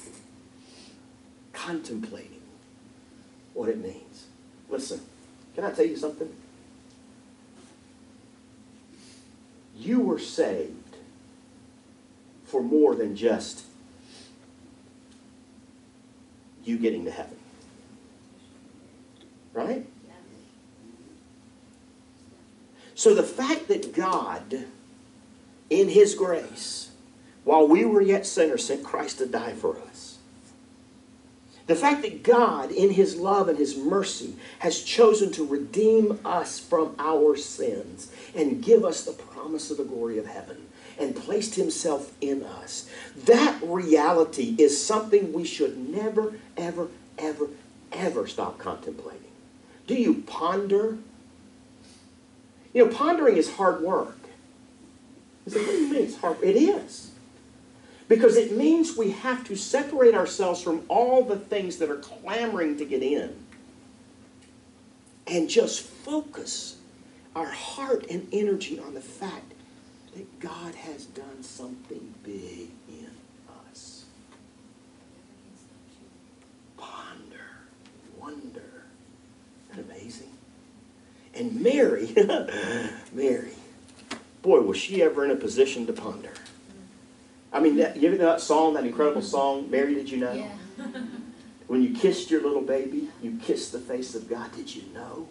contemplating 1.53 2.41
what 3.53 3.69
it 3.69 3.77
means. 3.77 4.25
Listen, 4.69 5.01
Can 5.55 5.65
I 5.65 5.71
tell 5.71 5.85
you 5.85 5.97
something? 5.97 6.33
You 9.75 9.99
were 9.99 10.19
saved 10.19 10.95
for 12.45 12.63
more 12.63 12.95
than 12.95 13.15
just 13.15 13.65
you 16.63 16.77
getting 16.77 17.05
to 17.05 17.11
heaven. 17.11 17.37
Right? 19.53 19.85
So 22.99 23.15
the 23.15 23.23
fact 23.23 23.69
that 23.69 23.95
God, 23.95 24.65
in 25.69 25.87
His 25.87 26.15
grace, 26.15 26.91
while 27.45 27.65
we 27.65 27.85
were 27.85 28.01
yet 28.01 28.25
sinners, 28.25 28.65
sent 28.65 28.83
Christ 28.83 29.19
to 29.19 29.25
die 29.25 29.53
for 29.53 29.79
us. 29.79 30.17
The 31.67 31.75
fact 31.75 32.01
that 32.01 32.23
God, 32.23 32.71
in 32.71 32.89
His 32.89 33.15
love 33.15 33.47
and 33.47 33.57
His 33.57 33.77
mercy, 33.77 34.35
has 34.59 34.83
chosen 34.83 35.31
to 35.31 35.45
redeem 35.45 36.19
us 36.25 36.59
from 36.59 36.93
our 36.99 37.37
sins 37.37 38.11
and 38.35 38.61
give 38.61 38.83
us 38.83 39.05
the 39.05 39.13
promise 39.13 39.71
of 39.71 39.77
the 39.77 39.85
glory 39.85 40.17
of 40.17 40.25
heaven 40.25 40.67
and 40.99 41.15
placed 41.15 41.55
Himself 41.55 42.13
in 42.21 42.43
us. 42.43 42.89
That 43.25 43.59
reality 43.63 44.55
is 44.57 44.83
something 44.83 45.33
we 45.33 45.45
should 45.45 45.77
never, 45.77 46.33
ever, 46.57 46.89
ever, 47.17 47.47
ever 47.91 48.27
stop 48.27 48.57
contemplating. 48.57 49.31
Do 49.87 49.95
you 49.95 50.23
ponder? 50.27 50.97
You 52.73 52.85
know, 52.85 52.91
pondering 52.91 53.37
is 53.37 53.53
hard 53.53 53.81
work. 53.81 54.17
You 55.45 55.53
say, 55.53 55.59
what 55.61 55.71
do 55.71 55.77
you 55.77 55.93
mean 55.93 56.03
it's 56.03 56.17
hard? 56.17 56.37
It 56.43 56.55
is. 56.55 57.11
Because 58.07 58.37
it 58.37 58.51
means 58.51 58.97
we 58.97 59.11
have 59.11 59.43
to 59.45 59.55
separate 59.55 60.15
ourselves 60.15 60.61
from 60.61 60.83
all 60.87 61.23
the 61.23 61.37
things 61.37 61.77
that 61.77 61.89
are 61.89 61.97
clamoring 61.97 62.77
to 62.77 62.85
get 62.85 63.03
in 63.03 63.35
and 65.27 65.47
just 65.47 65.81
focus 65.81 66.77
our 67.35 67.49
heart 67.49 68.05
and 68.09 68.27
energy 68.31 68.79
on 68.79 68.95
the 68.95 69.01
fact 69.01 69.53
that 70.15 70.39
God 70.39 70.75
has 70.75 71.05
done 71.05 71.43
something 71.43 72.13
big 72.23 72.69
in 72.87 73.09
us. 73.67 74.05
Ponder, 76.77 77.65
wonder. 78.17 78.83
Isn't 79.71 79.87
that 79.87 79.95
amazing? 79.95 80.31
And 81.35 81.61
Mary, 81.61 82.13
Mary, 83.13 83.53
boy, 84.41 84.61
was 84.61 84.77
she 84.77 85.01
ever 85.01 85.25
in 85.25 85.31
a 85.31 85.35
position 85.35 85.85
to 85.87 85.93
ponder. 85.93 86.33
I 87.51 87.59
mean, 87.59 87.77
that, 87.77 87.97
you 87.97 88.09
know 88.09 88.17
that 88.17 88.41
song, 88.41 88.75
that 88.75 88.85
incredible 88.85 89.21
song, 89.21 89.69
Mary, 89.71 89.95
did 89.95 90.09
you 90.09 90.17
know? 90.17 90.33
Yeah. 90.33 90.85
When 91.69 91.83
you 91.83 91.93
kissed 91.93 92.31
your 92.31 92.41
little 92.41 92.63
baby, 92.63 93.09
you 93.21 93.37
kissed 93.43 93.73
the 93.73 93.79
face 93.79 94.15
of 94.15 94.27
God. 94.27 94.51
Did 94.55 94.73
you 94.73 94.81
know? 94.91 95.27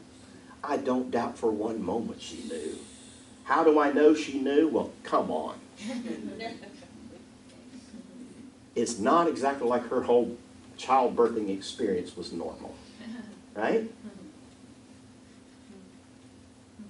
I 0.62 0.76
don't 0.76 1.10
doubt 1.10 1.36
for 1.36 1.50
one 1.50 1.82
moment 1.82 2.22
she 2.22 2.44
knew. 2.44 2.78
How 3.48 3.64
do 3.64 3.80
I 3.80 3.90
know 3.92 4.14
she 4.14 4.38
knew? 4.38 4.68
Well, 4.68 4.90
come 5.04 5.30
on. 5.30 5.58
It's 8.74 8.98
not 8.98 9.26
exactly 9.26 9.66
like 9.66 9.88
her 9.88 10.02
whole 10.02 10.37
childbirthing 10.76 11.48
experience 11.48 12.14
was 12.14 12.30
normal. 12.30 12.74
Right? 13.54 13.90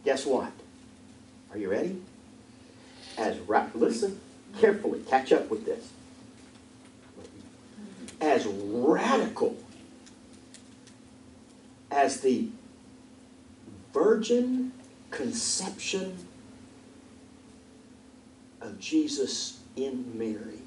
Guess 0.05 0.27
what? 0.27 0.51
Are 1.53 1.59
you 1.59 1.71
ready? 1.71 2.03
As 3.17 3.39
ra- 3.39 3.69
listen 3.77 4.19
carefully, 4.59 5.01
catch 5.09 5.31
up 5.31 5.49
with 5.51 5.65
this. 5.65 5.93
As 8.21 8.45
radical 8.47 9.57
as 11.89 12.21
the 12.21 12.49
virgin 13.95 14.73
conception 15.13 16.28
of 18.61 18.79
Jesus 18.79 19.61
in 19.77 20.19
Mary, 20.19 20.61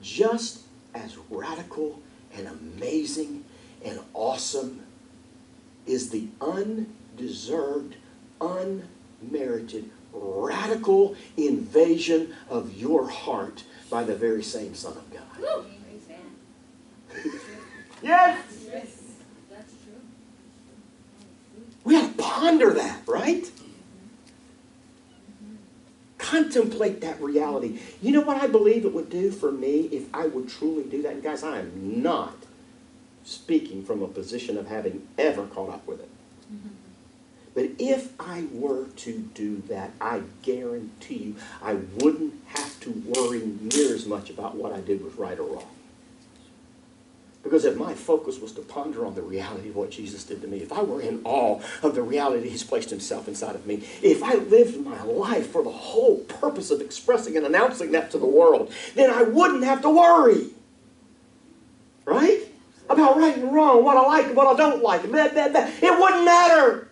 just 0.00 0.60
as 0.94 1.16
radical 1.30 2.00
and 2.34 2.46
amazing 2.48 3.44
and 3.84 4.00
awesome 4.14 4.82
is 5.86 6.10
the 6.10 6.26
undeserved, 6.40 7.96
unmerited, 8.40 9.90
radical 10.12 11.14
invasion 11.36 12.34
of 12.48 12.74
your 12.74 13.08
heart 13.08 13.64
by 13.90 14.02
the 14.02 14.16
very 14.16 14.42
same 14.42 14.74
Son 14.74 14.96
of 14.96 15.10
God. 15.12 15.64
Yes! 18.02 18.38
That's 19.50 19.72
true. 19.84 20.00
We 21.84 21.94
have 21.94 22.16
to 22.16 22.22
ponder 22.22 22.72
that, 22.72 23.02
right? 23.06 23.50
Contemplate 26.26 27.00
that 27.02 27.20
reality. 27.22 27.78
You 28.02 28.10
know 28.10 28.20
what 28.20 28.36
I 28.42 28.48
believe 28.48 28.84
it 28.84 28.92
would 28.92 29.08
do 29.08 29.30
for 29.30 29.52
me 29.52 29.82
if 29.92 30.12
I 30.12 30.26
would 30.26 30.48
truly 30.48 30.82
do 30.82 31.00
that? 31.02 31.12
And 31.12 31.22
guys, 31.22 31.44
I 31.44 31.60
am 31.60 32.02
not 32.02 32.34
speaking 33.22 33.84
from 33.84 34.02
a 34.02 34.08
position 34.08 34.58
of 34.58 34.66
having 34.66 35.06
ever 35.16 35.46
caught 35.46 35.70
up 35.70 35.86
with 35.86 36.00
it. 36.00 36.08
Mm-hmm. 36.52 36.68
But 37.54 37.70
if 37.78 38.12
I 38.18 38.46
were 38.50 38.86
to 38.86 39.18
do 39.34 39.62
that, 39.68 39.92
I 40.00 40.22
guarantee 40.42 41.14
you 41.14 41.36
I 41.62 41.74
wouldn't 41.74 42.34
have 42.46 42.80
to 42.80 42.90
worry 42.90 43.42
near 43.60 43.94
as 43.94 44.04
much 44.04 44.28
about 44.28 44.56
what 44.56 44.72
I 44.72 44.80
did 44.80 45.04
was 45.04 45.14
right 45.14 45.38
or 45.38 45.46
wrong. 45.46 45.75
Because 47.46 47.64
if 47.64 47.76
my 47.76 47.94
focus 47.94 48.40
was 48.40 48.50
to 48.54 48.60
ponder 48.60 49.06
on 49.06 49.14
the 49.14 49.22
reality 49.22 49.68
of 49.68 49.76
what 49.76 49.92
Jesus 49.92 50.24
did 50.24 50.42
to 50.42 50.48
me, 50.48 50.58
if 50.58 50.72
I 50.72 50.82
were 50.82 51.00
in 51.00 51.20
awe 51.22 51.60
of 51.80 51.94
the 51.94 52.02
reality 52.02 52.48
He's 52.48 52.64
placed 52.64 52.90
Himself 52.90 53.28
inside 53.28 53.54
of 53.54 53.68
me, 53.68 53.84
if 54.02 54.20
I 54.20 54.34
lived 54.34 54.84
my 54.84 55.00
life 55.04 55.52
for 55.52 55.62
the 55.62 55.70
whole 55.70 56.16
purpose 56.24 56.72
of 56.72 56.80
expressing 56.80 57.36
and 57.36 57.46
announcing 57.46 57.92
that 57.92 58.10
to 58.10 58.18
the 58.18 58.26
world, 58.26 58.72
then 58.96 59.10
I 59.10 59.22
wouldn't 59.22 59.62
have 59.62 59.80
to 59.82 59.90
worry. 59.90 60.48
Right? 62.04 62.48
About 62.90 63.16
right 63.16 63.36
and 63.36 63.54
wrong, 63.54 63.84
what 63.84 63.96
I 63.96 64.02
like 64.02 64.26
and 64.26 64.36
what 64.36 64.48
I 64.48 64.56
don't 64.56 64.82
like. 64.82 65.02
Blah, 65.02 65.28
blah, 65.28 65.48
blah. 65.48 65.68
It 65.80 66.00
wouldn't 66.00 66.24
matter. 66.24 66.88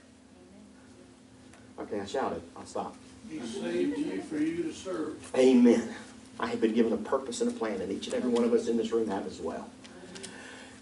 Okay, 1.80 1.98
I 1.98 2.06
shouted. 2.06 2.42
I'll 2.56 2.64
stop. 2.64 2.94
He 3.28 3.40
saved 3.40 3.98
you 3.98 4.22
for 4.22 4.38
you 4.38 4.62
to 4.62 4.72
serve. 4.72 5.16
Amen. 5.36 5.96
I 6.38 6.46
have 6.46 6.60
been 6.60 6.74
given 6.74 6.92
a 6.92 6.96
purpose 6.96 7.40
and 7.40 7.50
a 7.50 7.54
plan, 7.54 7.80
and 7.80 7.90
each 7.90 8.06
and 8.06 8.14
every 8.14 8.30
one 8.30 8.44
of 8.44 8.52
us 8.52 8.68
in 8.68 8.76
this 8.76 8.92
room 8.92 9.08
have 9.08 9.26
as 9.26 9.40
well. 9.40 9.68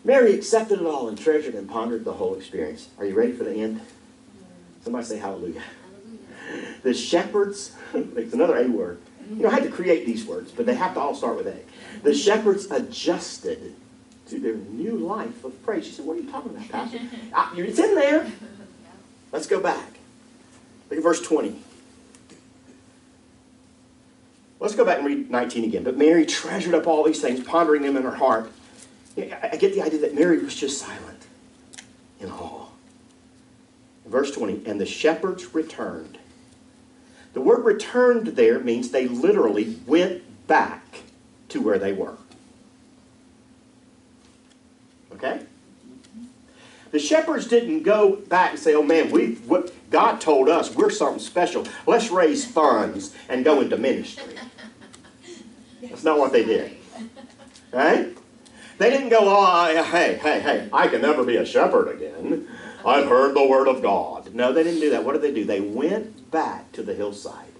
Mary 0.04 0.34
accepted 0.34 0.80
it 0.80 0.86
all 0.86 1.08
and 1.08 1.18
treasured 1.18 1.54
and 1.54 1.68
pondered 1.68 2.04
the 2.04 2.14
whole 2.14 2.34
experience. 2.34 2.88
Are 2.98 3.04
you 3.04 3.14
ready 3.14 3.32
for 3.32 3.44
the 3.44 3.54
end? 3.54 3.80
Somebody 4.82 5.04
say 5.04 5.18
hallelujah. 5.18 5.60
Hallelujah. 5.60 6.74
The 6.82 6.94
shepherds, 6.94 7.76
it's 7.94 8.34
another 8.34 8.56
A 8.56 8.68
word. 8.68 9.00
You 9.30 9.44
know, 9.44 9.48
I 9.48 9.54
had 9.54 9.62
to 9.62 9.70
create 9.70 10.04
these 10.04 10.26
words, 10.26 10.50
but 10.50 10.66
they 10.66 10.74
have 10.74 10.94
to 10.94 11.00
all 11.00 11.14
start 11.14 11.36
with 11.36 11.46
A. 11.46 11.58
The 12.02 12.12
shepherds 12.12 12.66
adjusted 12.70 13.74
to 14.28 14.40
their 14.40 14.56
new 14.56 14.96
life 14.96 15.44
of 15.44 15.62
praise. 15.62 15.86
She 15.86 15.92
said, 15.92 16.04
What 16.04 16.16
are 16.16 16.20
you 16.20 16.30
talking 16.30 16.50
about, 16.50 16.68
Pastor? 16.68 16.98
It's 17.56 17.78
in 17.78 17.94
there. 17.94 18.30
Let's 19.30 19.46
go 19.46 19.60
back. 19.60 19.98
Look 20.90 20.98
at 20.98 21.02
verse 21.02 21.22
20. 21.22 21.56
Let's 24.58 24.74
go 24.74 24.84
back 24.84 24.98
and 24.98 25.06
read 25.06 25.30
19 25.30 25.64
again. 25.64 25.84
But 25.84 25.96
Mary 25.96 26.26
treasured 26.26 26.74
up 26.74 26.86
all 26.86 27.02
these 27.04 27.20
things, 27.20 27.42
pondering 27.42 27.82
them 27.82 27.96
in 27.96 28.02
her 28.02 28.14
heart. 28.14 28.52
Yeah, 29.16 29.38
I 29.52 29.56
get 29.56 29.74
the 29.74 29.82
idea 29.82 30.00
that 30.00 30.14
Mary 30.14 30.38
was 30.38 30.54
just 30.54 30.78
silent 30.78 31.26
in 32.20 32.30
awe. 32.30 32.66
Verse 34.06 34.30
20, 34.32 34.62
and 34.66 34.80
the 34.80 34.86
shepherds 34.86 35.54
returned. 35.54 36.18
The 37.34 37.40
word 37.40 37.64
returned 37.64 38.28
there 38.28 38.58
means 38.58 38.90
they 38.90 39.08
literally 39.08 39.78
went 39.86 40.22
back 40.46 41.02
to 41.48 41.60
where 41.60 41.78
they 41.78 41.92
were. 41.92 42.16
Okay? 45.12 45.42
The 46.90 46.98
shepherds 46.98 47.46
didn't 47.46 47.84
go 47.84 48.16
back 48.16 48.50
and 48.50 48.58
say, 48.58 48.74
oh 48.74 48.82
man, 48.82 49.10
we 49.10 49.34
what 49.46 49.72
God 49.90 50.20
told 50.20 50.48
us 50.48 50.74
we're 50.74 50.90
something 50.90 51.20
special. 51.20 51.66
Let's 51.86 52.10
raise 52.10 52.44
funds 52.44 53.14
and 53.28 53.44
go 53.44 53.60
into 53.60 53.78
ministry. 53.78 54.34
That's 55.82 56.04
not 56.04 56.18
what 56.18 56.32
they 56.32 56.44
did. 56.44 56.76
Right? 57.72 58.14
They 58.82 58.90
didn't 58.90 59.10
go, 59.10 59.20
oh, 59.20 59.84
hey, 59.84 60.18
hey, 60.20 60.40
hey, 60.40 60.68
I 60.72 60.88
can 60.88 61.02
never 61.02 61.22
be 61.22 61.36
a 61.36 61.46
shepherd 61.46 61.86
again. 61.86 62.48
I've 62.84 63.06
heard 63.06 63.32
the 63.32 63.46
word 63.46 63.68
of 63.68 63.80
God. 63.80 64.34
No, 64.34 64.52
they 64.52 64.64
didn't 64.64 64.80
do 64.80 64.90
that. 64.90 65.04
What 65.04 65.12
did 65.12 65.22
they 65.22 65.32
do? 65.32 65.44
They 65.44 65.60
went 65.60 66.32
back 66.32 66.72
to 66.72 66.82
the 66.82 66.92
hillside. 66.92 67.52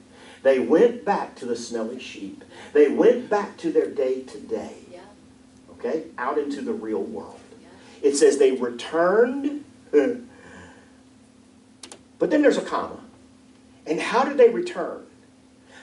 They 0.43 0.59
went 0.59 1.05
back 1.05 1.37
to 1.37 1.47
the 1.47 1.55
smelly 1.55 2.01
sheep. 2.01 2.43
They 2.73 2.89
went 2.89 3.31
back 3.31 3.57
to 3.59 3.71
their 3.71 3.89
day 3.89 4.23
to 4.23 4.41
day. 4.41 4.75
Okay? 5.71 6.07
Out 6.19 6.39
into 6.39 6.61
the 6.61 6.73
real 6.73 7.05
world. 7.05 7.39
It 8.03 8.17
says 8.17 8.39
they 8.39 8.51
returned, 8.51 9.65
but 9.93 10.27
then 12.19 12.43
there's 12.43 12.59
a 12.59 12.63
comma. 12.63 12.99
And 13.87 14.01
how 14.01 14.25
did 14.25 14.39
they 14.39 14.49
return? 14.49 15.07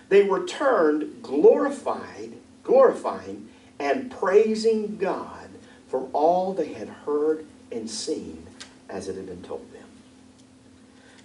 They 0.09 0.23
returned 0.23 1.23
glorified, 1.23 2.33
glorifying 2.63 3.48
and 3.79 4.11
praising 4.11 4.97
God 4.97 5.49
for 5.87 6.09
all 6.13 6.53
they 6.53 6.73
had 6.73 6.89
heard 6.89 7.45
and 7.71 7.89
seen 7.89 8.45
as 8.89 9.07
it 9.07 9.15
had 9.15 9.27
been 9.27 9.43
told 9.43 9.71
them. 9.73 9.87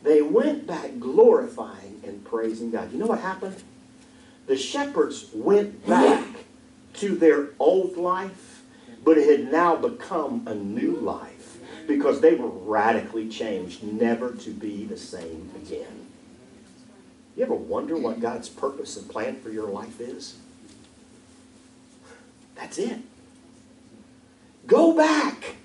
They 0.03 0.23
went 0.23 0.67
back 0.67 0.99
glorifying 1.01 2.01
and 2.05 2.25
praising 2.25 2.71
God. 2.71 2.93
You 2.93 2.99
know 2.99 3.07
what 3.07 3.21
happened? 3.21 3.63
The 4.47 4.57
shepherds 4.57 5.31
went 5.33 5.87
back 5.87 6.27
to 6.95 7.17
their 7.17 7.49
old 7.59 7.97
life, 7.97 8.63
but 9.03 9.17
it 9.17 9.29
had 9.29 9.51
now 9.51 9.77
become 9.77 10.47
a 10.47 10.55
new 10.55 10.93
life 10.93 11.59
because 11.87 12.21
they 12.21 12.35
were 12.35 12.49
radically 12.49 13.29
changed, 13.29 13.83
never 13.83 14.33
to 14.33 14.51
be 14.51 14.85
the 14.85 14.97
same 14.97 15.51
again. 15.57 16.07
You 17.37 17.45
ever 17.45 17.55
wonder 17.55 17.97
what 17.97 18.21
God's 18.21 18.49
purpose 18.49 18.97
and 18.97 19.09
plan 19.09 19.41
for 19.41 19.51
your 19.51 19.69
life 19.69 20.01
is? 20.01 20.37
That's 22.55 22.79
it. 22.79 22.99
Go 24.67 24.97
back. 24.97 25.57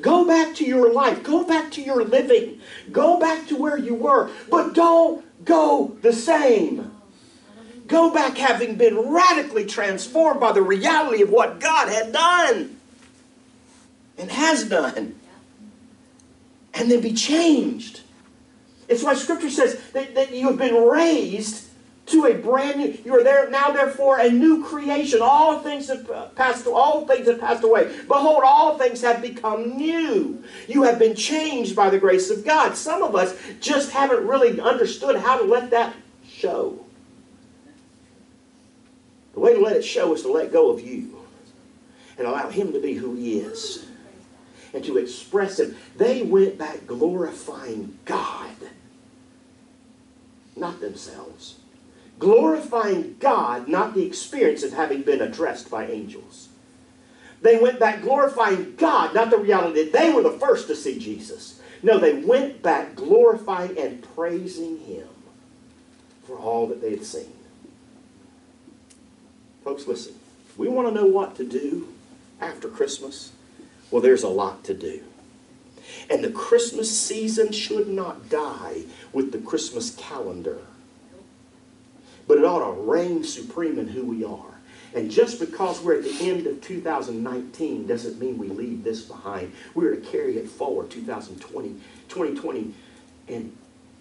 Go 0.00 0.26
back 0.26 0.54
to 0.56 0.64
your 0.64 0.92
life. 0.92 1.22
Go 1.22 1.44
back 1.44 1.70
to 1.72 1.82
your 1.82 2.04
living. 2.04 2.60
Go 2.90 3.18
back 3.20 3.46
to 3.48 3.56
where 3.56 3.78
you 3.78 3.94
were. 3.94 4.30
But 4.50 4.74
don't 4.74 5.24
go 5.44 5.96
the 6.02 6.12
same. 6.12 6.90
Go 7.86 8.12
back 8.12 8.36
having 8.36 8.76
been 8.76 8.98
radically 8.98 9.64
transformed 9.64 10.40
by 10.40 10.52
the 10.52 10.62
reality 10.62 11.22
of 11.22 11.30
what 11.30 11.60
God 11.60 11.88
had 11.88 12.12
done 12.12 12.76
and 14.18 14.30
has 14.30 14.68
done. 14.68 15.16
And 16.74 16.90
then 16.90 17.00
be 17.00 17.12
changed. 17.12 18.00
It's 18.88 19.02
why 19.02 19.14
Scripture 19.14 19.50
says 19.50 19.80
that, 19.92 20.14
that 20.14 20.34
you 20.34 20.48
have 20.48 20.58
been 20.58 20.74
raised 20.74 21.68
to 22.06 22.26
a 22.26 22.34
brand 22.34 22.78
new. 22.78 22.98
You 23.04 23.14
are 23.14 23.24
there 23.24 23.48
now, 23.48 23.70
therefore, 23.70 24.18
a 24.18 24.28
new 24.28 24.64
creation. 24.64 25.20
All 25.22 25.60
things 25.60 25.88
have 25.88 26.34
passed. 26.34 26.66
All 26.66 27.06
things 27.06 27.28
have 27.28 27.40
passed 27.40 27.62
away. 27.62 27.84
Behold, 28.08 28.42
all 28.44 28.76
things 28.76 29.02
have 29.02 29.22
become 29.22 29.76
new. 29.76 30.42
You 30.68 30.82
have 30.82 30.98
been 30.98 31.14
changed 31.14 31.76
by 31.76 31.90
the 31.90 31.98
grace 31.98 32.30
of 32.30 32.44
God. 32.44 32.76
Some 32.76 33.02
of 33.02 33.14
us 33.14 33.36
just 33.60 33.92
haven't 33.92 34.26
really 34.26 34.60
understood 34.60 35.16
how 35.16 35.38
to 35.38 35.44
let 35.44 35.70
that 35.70 35.94
show. 36.28 36.84
The 39.34 39.40
way 39.40 39.54
to 39.54 39.60
let 39.60 39.76
it 39.76 39.84
show 39.84 40.12
is 40.12 40.22
to 40.22 40.32
let 40.32 40.52
go 40.52 40.70
of 40.70 40.80
you 40.80 41.18
and 42.18 42.26
allow 42.26 42.50
Him 42.50 42.72
to 42.72 42.80
be 42.80 42.94
who 42.94 43.14
He 43.14 43.38
is 43.38 43.86
and 44.74 44.84
to 44.84 44.98
express 44.98 45.60
Him. 45.60 45.76
They 45.96 46.22
went 46.22 46.58
back 46.58 46.86
glorifying 46.86 47.98
God, 48.04 48.56
not 50.56 50.80
themselves. 50.80 51.60
Glorifying 52.18 53.16
God, 53.18 53.68
not 53.68 53.94
the 53.94 54.06
experience 54.06 54.62
of 54.62 54.72
having 54.72 55.02
been 55.02 55.20
addressed 55.20 55.70
by 55.70 55.86
angels. 55.86 56.48
They 57.40 57.58
went 57.58 57.80
back 57.80 58.02
glorifying 58.02 58.76
God, 58.76 59.14
not 59.14 59.30
the 59.30 59.38
reality 59.38 59.82
that 59.82 59.92
they 59.92 60.12
were 60.12 60.22
the 60.22 60.30
first 60.30 60.68
to 60.68 60.76
see 60.76 60.98
Jesus. 60.98 61.60
No, 61.82 61.98
they 61.98 62.14
went 62.14 62.62
back 62.62 62.94
glorifying 62.94 63.76
and 63.76 64.06
praising 64.14 64.78
Him 64.78 65.08
for 66.24 66.38
all 66.38 66.68
that 66.68 66.80
they 66.80 66.90
had 66.90 67.04
seen. 67.04 67.32
Folks, 69.64 69.86
listen. 69.86 70.14
We 70.56 70.68
want 70.68 70.88
to 70.88 70.94
know 70.94 71.06
what 71.06 71.34
to 71.36 71.44
do 71.44 71.88
after 72.40 72.68
Christmas. 72.68 73.32
Well, 73.90 74.02
there's 74.02 74.22
a 74.22 74.28
lot 74.28 74.64
to 74.64 74.74
do. 74.74 75.02
And 76.08 76.22
the 76.22 76.30
Christmas 76.30 76.96
season 76.96 77.52
should 77.52 77.88
not 77.88 78.28
die 78.28 78.82
with 79.12 79.32
the 79.32 79.38
Christmas 79.38 79.94
calendar. 79.96 80.58
But 82.32 82.38
it 82.38 82.44
ought 82.46 82.64
to 82.64 82.80
reign 82.80 83.24
supreme 83.24 83.78
in 83.78 83.86
who 83.86 84.06
we 84.06 84.24
are. 84.24 84.58
And 84.94 85.10
just 85.10 85.38
because 85.38 85.82
we're 85.82 85.98
at 85.98 86.02
the 86.02 86.30
end 86.30 86.46
of 86.46 86.62
2019 86.62 87.86
doesn't 87.86 88.18
mean 88.18 88.38
we 88.38 88.48
leave 88.48 88.82
this 88.82 89.02
behind. 89.02 89.52
We're 89.74 89.96
to 89.96 90.00
carry 90.00 90.38
it 90.38 90.48
forward 90.48 90.90
2020, 90.90 91.74
2020, 92.08 92.74
and 93.28 93.54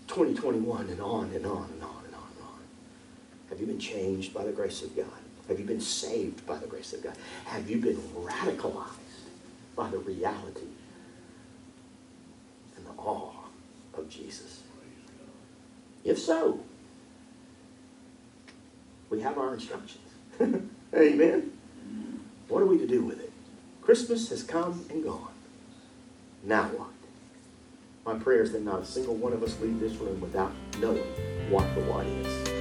2021, 0.07 0.87
and 0.87 1.01
on 1.01 1.25
and 1.25 1.31
on 1.31 1.33
and 1.33 1.45
on 1.45 1.65
and 1.75 1.83
on 1.83 1.99
and 2.05 2.15
on. 2.15 2.59
Have 3.49 3.59
you 3.59 3.65
been 3.65 3.77
changed 3.77 4.33
by 4.33 4.45
the 4.45 4.53
grace 4.53 4.81
of 4.81 4.95
God? 4.95 5.07
Have 5.49 5.59
you 5.59 5.65
been 5.65 5.81
saved 5.81 6.47
by 6.47 6.57
the 6.57 6.67
grace 6.67 6.93
of 6.93 7.03
God? 7.03 7.17
Have 7.47 7.69
you 7.69 7.81
been 7.81 7.97
radicalized 8.15 8.87
by 9.75 9.89
the 9.89 9.97
reality 9.97 10.69
and 12.77 12.85
the 12.85 12.91
awe 12.97 13.33
of 13.93 14.07
Jesus? 14.07 14.61
If 16.05 16.17
so, 16.17 16.61
we 19.12 19.19
have 19.21 19.38
our 19.38 19.54
instructions. 19.54 20.08
Amen. 20.95 21.52
What 22.47 22.63
are 22.63 22.65
we 22.65 22.80
to 22.80 22.88
do 22.88 23.04
with 23.04 23.19
it? 23.19 23.32
Christmas 23.82 24.30
has 24.30 24.41
come 24.41 24.86
and 24.89 25.04
gone. 25.04 25.28
Now 26.43 26.63
what? 26.69 26.88
My 28.06 28.17
prayer 28.17 28.41
is 28.41 28.54
that 28.54 28.63
not 28.63 28.82
a 28.82 28.86
single 28.86 29.15
one 29.15 29.34
of 29.34 29.43
us 29.43 29.60
leave 29.60 29.80
this 29.80 29.93
room 29.95 30.19
without 30.19 30.52
knowing 30.80 31.04
what 31.52 31.76
the 31.76 31.82
what 31.82 32.06
is. 32.06 32.61